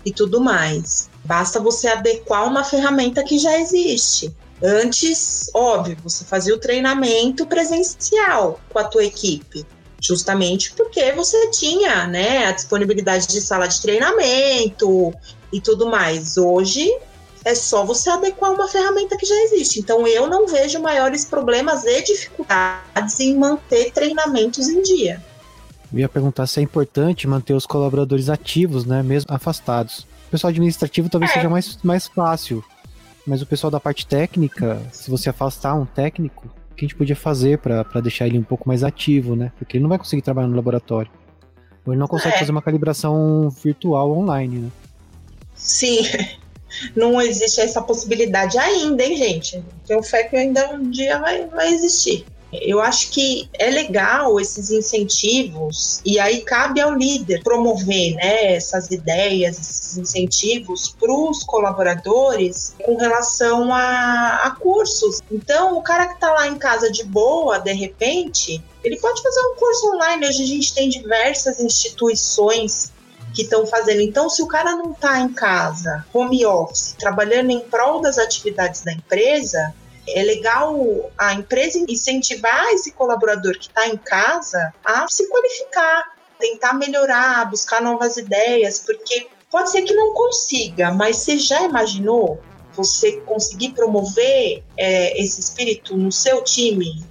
e 0.06 0.12
tudo 0.12 0.42
mais. 0.42 1.10
Basta 1.24 1.62
você 1.62 1.88
adequar 1.88 2.46
uma 2.46 2.66
ferramenta 2.66 3.24
que 3.24 3.40
já 3.40 3.58
existe. 3.58 4.36
Antes, 4.62 5.50
óbvio, 5.54 5.98
você 6.04 6.26
fazia 6.26 6.54
o 6.54 6.60
treinamento 6.60 7.46
presencial 7.46 8.60
com 8.70 8.80
a 8.80 8.84
tua 8.84 9.06
equipe, 9.06 9.66
justamente 10.02 10.74
porque 10.74 11.14
você 11.14 11.50
tinha, 11.52 12.08
né, 12.08 12.46
a 12.46 12.52
disponibilidade 12.52 13.28
de 13.28 13.40
sala 13.40 13.68
de 13.68 13.82
treinamento 13.82 15.14
e 15.52 15.62
tudo 15.62 15.88
mais. 15.88 16.38
Hoje 16.38 16.90
é 17.46 17.56
só 17.56 17.86
você 17.86 18.10
adequar 18.10 18.54
uma 18.54 18.68
ferramenta 18.68 19.18
que 19.18 19.26
já 19.26 19.36
existe. 19.44 19.80
Então, 19.80 20.08
eu 20.08 20.28
não 20.28 20.48
vejo 20.48 20.82
maiores 20.82 21.26
problemas 21.26 21.84
e 21.86 22.02
dificuldades 22.02 23.20
em 23.20 23.38
manter 23.38 23.92
treinamentos 23.92 24.70
em 24.70 24.82
dia. 24.82 25.22
Eu 25.92 26.00
ia 26.00 26.10
perguntar 26.10 26.48
se 26.48 26.60
é 26.60 26.64
importante 26.64 27.28
manter 27.28 27.54
os 27.54 27.66
colaboradores 27.66 28.30
ativos, 28.30 28.86
né, 28.86 29.04
mesmo 29.04 29.34
afastados. 29.34 30.08
O 30.28 30.32
pessoal 30.32 30.50
administrativo 30.50 31.10
talvez 31.10 31.32
é. 31.32 31.36
seja 31.36 31.50
mais, 31.50 31.78
mais 31.84 32.08
fácil, 32.08 32.64
mas 33.28 33.42
o 33.42 33.46
pessoal 33.46 33.70
da 33.70 33.80
parte 33.80 34.08
técnica, 34.08 34.82
se 34.92 35.12
você 35.12 35.30
afastar 35.30 35.76
um 35.76 35.86
técnico, 35.86 36.48
o 36.72 36.76
que 36.76 36.86
a 36.86 36.88
gente 36.88 36.96
podia 36.96 37.16
fazer 37.16 37.60
para 37.60 38.02
deixar 38.02 38.26
ele 38.26 38.40
um 38.40 38.44
pouco 38.44 38.68
mais 38.68 38.84
ativo, 38.84 39.36
né? 39.36 39.52
Porque 39.60 39.78
ele 39.78 39.84
não 39.84 39.90
vai 39.90 40.00
conseguir 40.00 40.24
trabalhar 40.24 40.48
no 40.48 40.56
laboratório. 40.56 41.12
Ou 41.86 41.94
ele 41.94 42.00
não 42.00 42.08
consegue 42.08 42.36
é. 42.36 42.40
fazer 42.40 42.52
uma 42.52 42.62
calibração 42.62 43.50
virtual 43.50 44.12
online, 44.12 44.58
né? 44.58 44.70
Sim, 45.54 46.02
não 46.96 47.22
existe 47.22 47.62
essa 47.62 47.82
possibilidade 47.82 48.58
ainda, 48.58 49.04
hein, 49.04 49.18
gente? 49.18 49.64
Tenho 49.86 50.04
fé 50.04 50.24
que 50.24 50.36
ainda 50.36 50.70
um 50.72 50.90
dia 50.90 51.20
vai, 51.20 51.46
vai 51.48 51.74
existir. 51.74 52.26
Eu 52.62 52.80
acho 52.80 53.10
que 53.10 53.50
é 53.54 53.70
legal 53.70 54.40
esses 54.40 54.70
incentivos, 54.70 56.02
e 56.06 56.20
aí 56.20 56.42
cabe 56.42 56.80
ao 56.80 56.94
líder 56.94 57.42
promover 57.42 58.14
né, 58.14 58.54
essas 58.54 58.92
ideias, 58.92 59.60
esses 59.60 59.98
incentivos 59.98 60.96
para 61.00 61.12
os 61.12 61.44
colaboradores 61.44 62.76
com 62.84 62.96
relação 62.96 63.74
a, 63.74 64.42
a 64.44 64.52
cursos. 64.52 65.20
Então, 65.32 65.78
o 65.78 65.82
cara 65.82 66.08
que 66.08 66.14
está 66.14 66.32
lá 66.32 66.48
em 66.48 66.56
casa 66.56 66.92
de 66.92 67.04
boa, 67.04 67.58
de 67.58 67.74
repente, 67.74 68.64
ele 68.84 69.00
pode 69.00 69.22
fazer 69.22 69.40
um 69.48 69.56
curso 69.56 69.96
online. 69.96 70.28
Hoje 70.28 70.44
a 70.44 70.48
gente 70.48 70.74
tem 70.76 70.90
diversas 70.90 71.60
instituições 71.60 72.93
que 73.34 73.44
estão 73.44 73.66
fazendo. 73.66 74.02
Então, 74.02 74.30
se 74.30 74.42
o 74.42 74.48
cara 74.48 74.76
não 74.76 74.92
está 74.92 75.20
em 75.20 75.30
casa, 75.30 76.06
home 76.14 76.46
office, 76.46 76.96
trabalhando 77.00 77.52
em 77.52 77.60
prol 77.62 78.02
das 78.02 78.18
atividades 78.18 78.82
da 78.82 78.94
empresa, 78.94 79.74
é 80.08 80.22
legal 80.24 80.76
a 81.18 81.34
empresa 81.34 81.80
incentivar 81.88 82.66
esse 82.74 82.92
colaborador 82.92 83.54
que 83.54 83.68
está 83.68 83.88
em 83.88 83.98
casa 83.98 84.74
a 84.84 85.08
se 85.10 85.28
qualificar, 85.30 86.14
tentar 86.40 86.74
melhorar, 86.74 87.50
buscar 87.50 87.82
novas 87.82 88.18
ideias, 88.18 88.80
porque 88.80 89.28
pode 89.50 89.72
ser 89.72 89.84
que 89.84 89.94
não 89.94 90.14
consiga, 90.14 90.92
mas 90.92 91.18
você 91.18 91.38
já 91.38 91.62
imaginou 91.64 92.40
você 92.74 93.22
conseguir 93.22 93.70
promover 93.70 94.64
é, 94.76 95.22
esse 95.22 95.40
espírito 95.40 95.96
no 95.96 96.12
seu 96.12 96.44
time? 96.44 97.04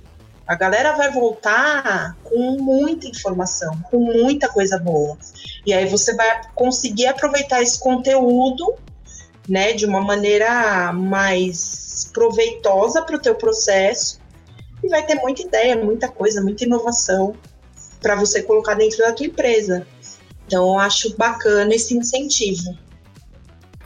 A 0.53 0.55
galera 0.55 0.93
vai 0.93 1.11
voltar 1.11 2.15
com 2.25 2.59
muita 2.61 3.07
informação, 3.07 3.75
com 3.91 3.97
muita 4.01 4.51
coisa 4.51 4.79
boa. 4.79 5.17
E 5.65 5.73
aí 5.73 5.89
você 5.89 6.15
vai 6.15 6.43
conseguir 6.55 7.07
aproveitar 7.07 7.63
esse 7.63 7.81
conteúdo, 7.81 8.75
né, 9.49 9.73
de 9.73 9.87
uma 9.87 10.03
maneira 10.03 10.93
mais 10.93 12.11
proveitosa 12.13 13.01
para 13.01 13.17
o 13.17 13.19
teu 13.19 13.35
processo 13.35 14.21
e 14.85 14.89
vai 14.89 15.03
ter 15.07 15.15
muita 15.15 15.41
ideia, 15.41 15.75
muita 15.75 16.07
coisa, 16.09 16.43
muita 16.43 16.65
inovação 16.65 17.35
para 18.03 18.15
você 18.15 18.43
colocar 18.43 18.75
dentro 18.75 18.99
da 18.99 19.11
tua 19.11 19.25
empresa. 19.25 19.87
Então, 20.47 20.69
eu 20.69 20.79
acho 20.79 21.17
bacana 21.17 21.75
esse 21.75 21.97
incentivo. 21.97 22.77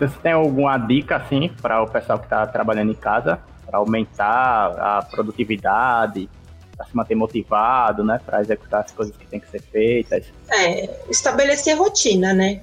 Você 0.01 0.19
tem 0.21 0.33
alguma 0.33 0.77
dica 0.79 1.15
assim 1.15 1.49
para 1.63 1.81
o 1.81 1.87
pessoal 1.87 2.19
que 2.19 2.25
está 2.25 2.45
trabalhando 2.45 2.91
em 2.91 2.97
casa 2.97 3.41
para 3.65 3.79
aumentar 3.79 4.77
a 4.79 5.03
produtividade, 5.03 6.29
para 6.77 6.87
se 6.87 6.95
manter 6.97 7.15
motivado, 7.15 8.05
né, 8.05 8.21
para 8.25 8.41
executar 8.41 8.85
as 8.85 8.91
coisas 8.91 9.17
que 9.17 9.27
tem 9.27 9.41
que 9.41 9.51
ser 9.51 9.63
feitas? 9.63 10.27
É, 10.51 11.01
estabelecer 11.09 11.77
rotina, 11.77 12.33
né? 12.33 12.61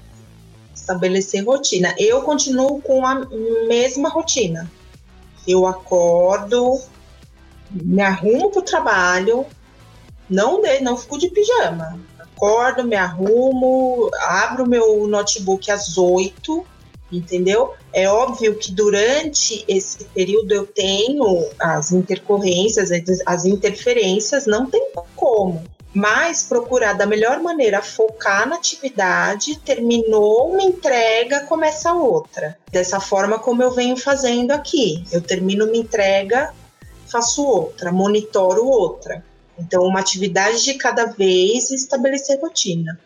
Estabelecer 0.73 1.45
rotina. 1.45 1.95
Eu 1.97 2.21
continuo 2.21 2.81
com 2.81 3.05
a 3.05 3.25
mesma 3.67 4.09
rotina. 4.09 4.69
Eu 5.47 5.65
acordo, 5.65 6.79
me 7.71 8.01
arrumo 8.01 8.51
para 8.51 8.59
o 8.59 8.63
trabalho, 8.63 9.45
não, 10.29 10.61
de, 10.61 10.79
não 10.81 10.95
fico 10.95 11.17
de 11.17 11.29
pijama. 11.29 11.99
Acordo, 12.19 12.83
me 12.83 12.95
arrumo, 12.95 14.09
abro 14.21 14.67
meu 14.67 15.07
notebook 15.07 15.69
às 15.71 15.97
oito, 15.97 16.65
entendeu? 17.17 17.73
É 17.91 18.09
óbvio 18.09 18.55
que 18.55 18.71
durante 18.71 19.63
esse 19.67 20.03
período 20.05 20.51
eu 20.51 20.65
tenho 20.65 21.47
as 21.59 21.91
intercorrências, 21.91 22.89
as 23.25 23.45
interferências, 23.45 24.45
não 24.45 24.65
tem 24.65 24.91
como. 25.15 25.63
Mas 25.93 26.41
procurar 26.41 26.93
da 26.93 27.05
melhor 27.05 27.39
maneira 27.39 27.81
focar 27.81 28.49
na 28.49 28.55
atividade, 28.55 29.59
terminou 29.59 30.49
uma 30.49 30.63
entrega, 30.63 31.41
começa 31.41 31.93
outra. 31.93 32.57
Dessa 32.71 32.99
forma 32.99 33.37
como 33.37 33.61
eu 33.61 33.71
venho 33.71 33.95
fazendo 33.95 34.51
aqui. 34.51 35.03
Eu 35.11 35.21
termino 35.21 35.65
uma 35.65 35.77
entrega, 35.77 36.51
faço 37.11 37.45
outra, 37.45 37.91
monitoro 37.91 38.65
outra. 38.65 39.23
Então, 39.57 39.83
uma 39.83 39.99
atividade 39.99 40.63
de 40.63 40.73
cada 40.73 41.05
vez 41.05 41.69
e 41.69 41.75
estabelecer 41.75 42.39
rotina. 42.41 42.99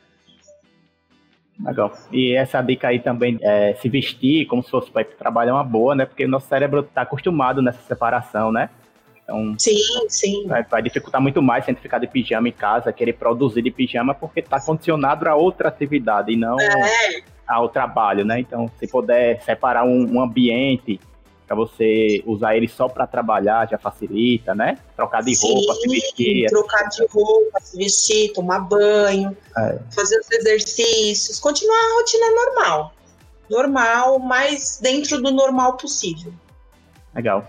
Legal. 1.59 1.91
E 2.11 2.33
essa 2.35 2.61
dica 2.61 2.89
aí 2.89 2.99
também 2.99 3.39
é 3.41 3.73
se 3.75 3.89
vestir 3.89 4.45
como 4.45 4.63
se 4.63 4.69
fosse 4.69 4.91
para 4.91 5.03
trabalhar 5.03 5.53
uma 5.53 5.63
boa, 5.63 5.95
né? 5.95 6.05
Porque 6.05 6.25
o 6.25 6.27
nosso 6.27 6.47
cérebro 6.47 6.81
está 6.81 7.01
acostumado 7.01 7.61
nessa 7.61 7.81
separação, 7.81 8.51
né? 8.51 8.69
Então, 9.23 9.55
sim, 9.57 9.75
sim. 10.07 10.47
Vai, 10.47 10.63
vai, 10.63 10.81
dificultar 10.81 11.21
muito 11.21 11.41
mais 11.41 11.65
se 11.65 11.71
a 11.71 11.73
gente 11.73 11.81
ficar 11.81 11.99
de 11.99 12.07
pijama 12.07 12.47
em 12.47 12.51
casa, 12.51 12.93
querer 12.93 13.13
produzir 13.13 13.61
de 13.61 13.71
pijama, 13.71 14.13
porque 14.13 14.39
está 14.39 14.61
condicionado 14.61 15.27
a 15.27 15.35
outra 15.35 15.67
atividade 15.67 16.31
e 16.31 16.37
não 16.37 16.57
é. 16.59 17.21
ao 17.45 17.67
trabalho, 17.67 18.23
né? 18.23 18.39
Então, 18.39 18.71
se 18.77 18.87
puder 18.87 19.41
separar 19.41 19.83
um, 19.83 20.15
um 20.15 20.21
ambiente 20.21 20.99
para 21.47 21.55
você 21.55 22.21
usar 22.25 22.57
ele 22.57 22.67
só 22.67 22.89
para 22.89 23.07
trabalhar 23.07 23.69
já 23.69 23.77
facilita, 23.77 24.53
né? 24.53 24.77
Trocar 24.97 25.23
de 25.23 25.33
Sim, 25.33 25.53
roupa, 25.53 25.73
se 25.75 25.87
vestir. 25.87 26.45
Trocar 26.49 26.89
de 26.89 27.05
roupa, 27.07 27.59
se 27.61 27.77
vestir, 27.77 28.33
tomar 28.33 28.59
banho, 28.59 29.35
é. 29.57 29.79
fazer 29.95 30.19
os 30.19 30.29
exercícios, 30.29 31.39
continuar 31.39 31.77
a 31.77 31.99
rotina 31.99 32.29
normal. 32.31 32.93
Normal, 33.49 34.19
mas 34.19 34.79
dentro 34.81 35.21
do 35.21 35.31
normal 35.31 35.77
possível. 35.77 36.33
Legal. 37.15 37.47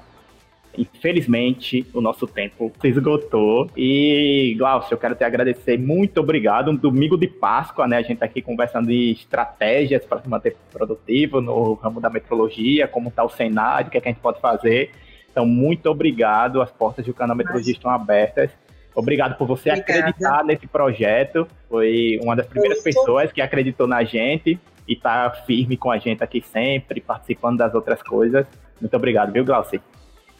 Infelizmente, 0.78 1.86
o 1.92 2.00
nosso 2.00 2.26
tempo 2.26 2.72
se 2.80 2.88
esgotou. 2.88 3.70
E, 3.76 4.54
Glaucio, 4.56 4.94
eu 4.94 4.98
quero 4.98 5.14
te 5.14 5.24
agradecer. 5.24 5.78
Muito 5.78 6.20
obrigado. 6.20 6.70
Um 6.70 6.76
domingo 6.76 7.16
de 7.16 7.26
Páscoa, 7.26 7.88
né? 7.88 7.96
A 7.96 8.02
gente 8.02 8.18
tá 8.18 8.26
aqui 8.26 8.40
conversando 8.40 8.86
de 8.86 9.12
estratégias 9.12 10.04
para 10.04 10.20
se 10.20 10.28
manter 10.28 10.56
produtivo 10.70 11.40
no 11.40 11.74
ramo 11.74 12.00
da 12.00 12.08
metrologia, 12.08 12.86
como 12.86 13.08
está 13.08 13.24
o 13.24 13.28
cenário, 13.28 13.88
o 13.88 13.90
que, 13.90 13.98
é 13.98 14.00
que 14.00 14.08
a 14.08 14.12
gente 14.12 14.20
pode 14.20 14.40
fazer. 14.40 14.92
Então, 15.30 15.44
muito 15.44 15.86
obrigado. 15.86 16.62
As 16.62 16.70
portas 16.70 17.04
do 17.04 17.12
canal 17.12 17.36
Metrologia 17.36 17.72
estão 17.72 17.90
abertas. 17.90 18.50
Obrigado 18.94 19.36
por 19.36 19.46
você 19.46 19.70
Obrigada. 19.70 20.00
acreditar 20.00 20.44
nesse 20.44 20.66
projeto. 20.66 21.46
Foi 21.68 22.18
uma 22.22 22.34
das 22.34 22.46
primeiras 22.46 22.82
pessoas 22.82 23.30
que 23.30 23.40
acreditou 23.40 23.86
na 23.86 24.02
gente 24.02 24.58
e 24.86 24.94
está 24.94 25.30
firme 25.46 25.76
com 25.76 25.90
a 25.90 25.98
gente 25.98 26.24
aqui 26.24 26.40
sempre, 26.40 27.00
participando 27.00 27.58
das 27.58 27.74
outras 27.74 28.02
coisas. 28.02 28.46
Muito 28.80 28.96
obrigado, 28.96 29.32
viu, 29.32 29.44
Glaucio? 29.44 29.80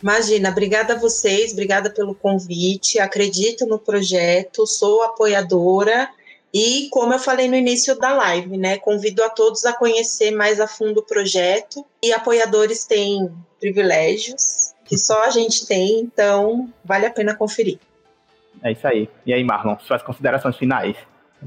Imagina, 0.03 0.51
obrigada 0.51 0.95
a 0.95 0.99
vocês, 0.99 1.53
obrigada 1.53 1.91
pelo 1.91 2.15
convite. 2.15 3.01
Acredito 3.01 3.67
no 3.67 3.79
projeto, 3.79 4.67
sou 4.67 5.03
apoiadora 5.03 6.09
e, 6.55 6.89
como 6.91 7.13
eu 7.13 7.19
falei 7.19 7.49
no 7.49 7.57
início 7.57 7.99
da 7.99 8.15
live, 8.15 8.57
né, 8.57 8.79
convido 8.79 9.23
a 9.23 9.29
todos 9.29 9.65
a 9.65 9.73
conhecer 9.73 10.31
mais 10.31 10.61
a 10.61 10.67
fundo 10.67 11.01
o 11.01 11.03
projeto. 11.03 11.85
E 12.03 12.13
apoiadores 12.13 12.85
têm 12.85 13.31
privilégios 13.61 14.73
que 14.85 14.97
só 14.97 15.25
a 15.25 15.31
gente 15.31 15.67
tem, 15.67 16.01
então 16.01 16.73
vale 16.83 17.05
a 17.05 17.11
pena 17.11 17.35
conferir. 17.35 17.79
É 18.63 18.73
isso 18.73 18.87
aí. 18.87 19.09
E 19.27 19.33
aí, 19.33 19.45
Marlon, 19.45 19.77
suas 19.81 20.03
considerações 20.03 20.57
finais? 20.57 20.97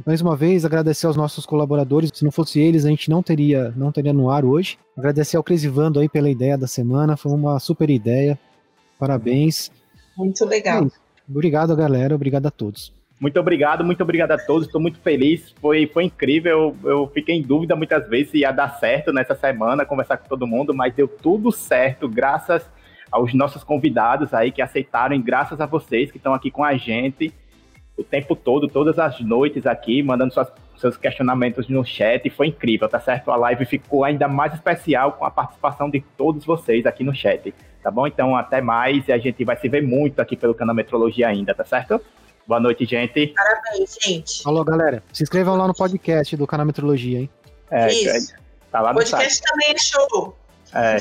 Mais 0.05 0.21
uma 0.21 0.35
vez, 0.35 0.63
agradecer 0.63 1.05
aos 1.05 1.17
nossos 1.17 1.45
colaboradores. 1.45 2.11
Se 2.13 2.23
não 2.23 2.31
fosse 2.31 2.59
eles, 2.59 2.85
a 2.85 2.89
gente 2.89 3.09
não 3.09 3.21
teria, 3.21 3.73
não 3.75 3.91
teria 3.91 4.13
no 4.13 4.29
ar 4.29 4.45
hoje. 4.45 4.77
Agradecer 4.97 5.35
ao 5.35 5.43
Cresivando 5.43 5.99
aí 5.99 6.07
pela 6.07 6.29
ideia 6.29 6.57
da 6.57 6.67
semana. 6.67 7.17
Foi 7.17 7.31
uma 7.31 7.59
super 7.59 7.89
ideia. 7.89 8.39
Parabéns. 8.97 9.69
Muito 10.17 10.45
legal. 10.45 10.87
Obrigado, 11.29 11.75
galera. 11.75 12.15
Obrigado 12.15 12.45
a 12.45 12.51
todos. 12.51 12.93
Muito 13.19 13.39
obrigado, 13.39 13.83
muito 13.83 14.01
obrigado 14.01 14.31
a 14.31 14.37
todos. 14.37 14.65
Estou 14.65 14.81
muito 14.81 14.99
feliz. 14.99 15.53
Foi, 15.61 15.85
foi 15.87 16.05
incrível. 16.05 16.75
Eu, 16.83 16.89
eu 16.89 17.11
fiquei 17.13 17.35
em 17.35 17.41
dúvida 17.41 17.75
muitas 17.75 18.07
vezes 18.07 18.31
se 18.31 18.37
ia 18.39 18.51
dar 18.51 18.79
certo 18.79 19.11
nessa 19.11 19.35
semana, 19.35 19.85
conversar 19.85 20.17
com 20.17 20.27
todo 20.27 20.47
mundo, 20.47 20.73
mas 20.73 20.93
deu 20.93 21.07
tudo 21.07 21.51
certo, 21.51 22.07
graças 22.07 22.67
aos 23.11 23.33
nossos 23.33 23.63
convidados 23.63 24.33
aí 24.33 24.51
que 24.51 24.61
aceitaram, 24.61 25.13
e 25.15 25.21
graças 25.21 25.59
a 25.59 25.65
vocês 25.65 26.09
que 26.09 26.17
estão 26.17 26.33
aqui 26.33 26.49
com 26.49 26.63
a 26.63 26.77
gente 26.77 27.33
o 27.97 28.03
tempo 28.03 28.35
todo, 28.35 28.67
todas 28.67 28.97
as 28.97 29.19
noites 29.19 29.65
aqui, 29.65 30.01
mandando 30.01 30.33
suas, 30.33 30.51
seus 30.77 30.97
questionamentos 30.97 31.67
no 31.67 31.85
chat. 31.85 32.29
Foi 32.29 32.47
incrível, 32.47 32.87
tá 32.89 32.99
certo? 32.99 33.31
A 33.31 33.35
live 33.35 33.65
ficou 33.65 34.03
ainda 34.03 34.27
mais 34.27 34.53
especial 34.53 35.13
com 35.13 35.25
a 35.25 35.31
participação 35.31 35.89
de 35.89 36.01
todos 36.17 36.45
vocês 36.45 36.85
aqui 36.85 37.03
no 37.03 37.13
chat. 37.13 37.53
Tá 37.83 37.91
bom? 37.91 38.07
Então, 38.07 38.35
até 38.35 38.61
mais 38.61 39.07
e 39.07 39.11
a 39.11 39.17
gente 39.17 39.43
vai 39.43 39.57
se 39.57 39.67
ver 39.67 39.81
muito 39.81 40.19
aqui 40.19 40.35
pelo 40.35 40.53
canal 40.53 40.75
Metrologia 40.75 41.27
ainda, 41.27 41.53
tá 41.53 41.65
certo? 41.65 42.01
Boa 42.47 42.59
noite, 42.59 42.85
gente. 42.85 43.27
Parabéns, 43.27 43.97
gente. 44.01 44.41
Alô, 44.45 44.63
galera. 44.63 45.03
Se 45.13 45.23
inscrevam 45.23 45.55
lá 45.55 45.67
no 45.67 45.73
podcast 45.73 46.35
do 46.35 46.47
canal 46.47 46.65
Metrologia, 46.65 47.19
hein? 47.19 47.29
É, 47.69 47.87
Isso. 47.91 48.33
Tá 48.71 48.81
lá 48.81 48.89
no 48.89 48.99
podcast 48.99 49.35
site. 49.35 49.43
também 49.43 49.71
é 49.71 49.77
show. 49.77 50.35
É, 50.73 50.97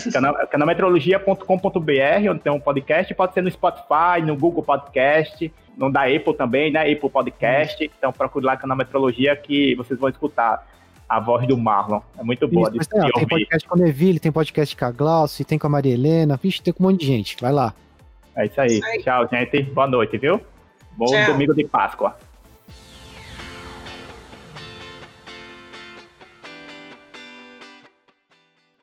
onde 2.29 2.41
tem 2.41 2.53
um 2.53 2.61
podcast, 2.61 3.15
pode 3.15 3.35
ser 3.35 3.43
no 3.43 3.51
Spotify, 3.51 4.21
no 4.25 4.37
Google 4.37 4.63
Podcast, 4.63 5.53
no 5.77 5.91
da 5.91 6.05
Apple 6.05 6.35
também, 6.35 6.73
né? 6.73 6.91
Apple 6.91 7.09
Podcast. 7.09 7.85
Hum. 7.85 7.91
Então 7.97 8.13
procure 8.13 8.45
lá 8.45 8.57
Canal 8.57 8.77
Metrologia 8.77 9.37
que 9.37 9.75
vocês 9.77 9.99
vão 9.99 10.09
escutar 10.09 10.67
a 11.09 11.19
voz 11.19 11.47
do 11.47 11.57
Marlon. 11.57 12.01
É 12.19 12.23
muito 12.23 12.47
boa 12.47 12.71
Isso, 12.73 12.89
de, 12.89 13.07
de 13.07 13.13
Tem 13.13 13.27
podcast 13.27 13.69
com 13.69 13.75
a 13.75 13.79
Neville, 13.79 14.21
tem 14.21 14.31
podcast 14.31 14.77
com 14.77 14.85
a 14.85 14.91
Glaucio, 14.93 15.45
tem 15.45 15.59
com 15.59 15.67
a 15.67 15.71
Maria 15.71 15.95
Helena. 15.95 16.39
Vixe, 16.41 16.63
tem 16.63 16.73
com 16.73 16.85
um 16.85 16.87
monte 16.89 17.01
de 17.01 17.07
gente. 17.07 17.37
Vai 17.41 17.53
lá. 17.53 17.75
É 18.37 18.47
isso 18.47 18.61
aí. 18.61 18.81
Tchau, 19.03 19.29
gente. 19.29 19.63
Boa 19.63 19.87
noite, 19.87 20.17
viu? 20.19 20.41
Bom 20.97 21.07
Tchau. 21.07 21.33
domingo 21.33 21.55
de 21.55 21.65
Páscoa. 21.65 22.17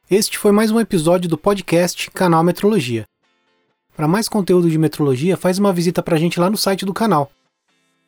Este 0.09 0.37
foi 0.37 0.53
mais 0.53 0.71
um 0.71 0.79
episódio 0.79 1.29
do 1.29 1.37
podcast 1.37 2.09
Canal 2.11 2.41
Metrologia. 2.41 3.03
Para 3.93 4.07
mais 4.07 4.29
conteúdo 4.29 4.69
de 4.69 4.77
metrologia, 4.77 5.35
faz 5.35 5.59
uma 5.59 5.73
visita 5.73 6.01
para 6.01 6.15
a 6.15 6.17
gente 6.17 6.39
lá 6.39 6.49
no 6.49 6.55
site 6.55 6.85
do 6.85 6.93
canal. 6.93 7.29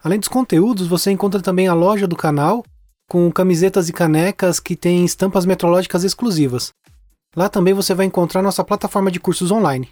Além 0.02 0.18
dos 0.18 0.30
conteúdos, 0.30 0.88
você 0.88 1.12
encontra 1.12 1.42
também 1.42 1.68
a 1.68 1.74
loja 1.74 2.08
do 2.08 2.16
canal 2.16 2.64
com 3.10 3.30
camisetas 3.30 3.90
e 3.90 3.94
canecas 3.94 4.62
que 4.62 4.78
tem 4.78 5.04
estampas 5.04 5.46
metrológicas 5.46 6.06
exclusivas. 6.06 6.72
Lá 7.36 7.50
também 7.50 7.74
você 7.74 7.94
vai 7.94 8.06
encontrar 8.06 8.42
nossa 8.42 8.64
plataforma 8.64 9.12
de 9.12 9.20
cursos 9.20 9.52
online. 9.52 9.90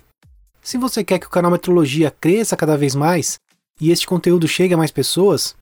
Se 0.62 0.78
você 0.78 1.04
quer 1.04 1.20
que 1.20 1.28
o 1.28 1.30
canal 1.30 1.52
Metrologia 1.52 2.10
cresça 2.10 2.56
cada 2.56 2.78
vez 2.78 2.96
mais 2.96 3.38
e 3.82 3.92
este 3.92 4.08
conteúdo 4.08 4.48
chegue 4.48 4.74
a 4.74 4.78
mais 4.78 4.92
pessoas, 4.92 5.58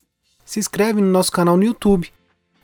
se 0.46 0.60
inscreve 0.60 1.02
no 1.02 1.10
nosso 1.10 1.32
canal 1.32 1.58
no 1.58 1.64
YouTube, 1.64 2.14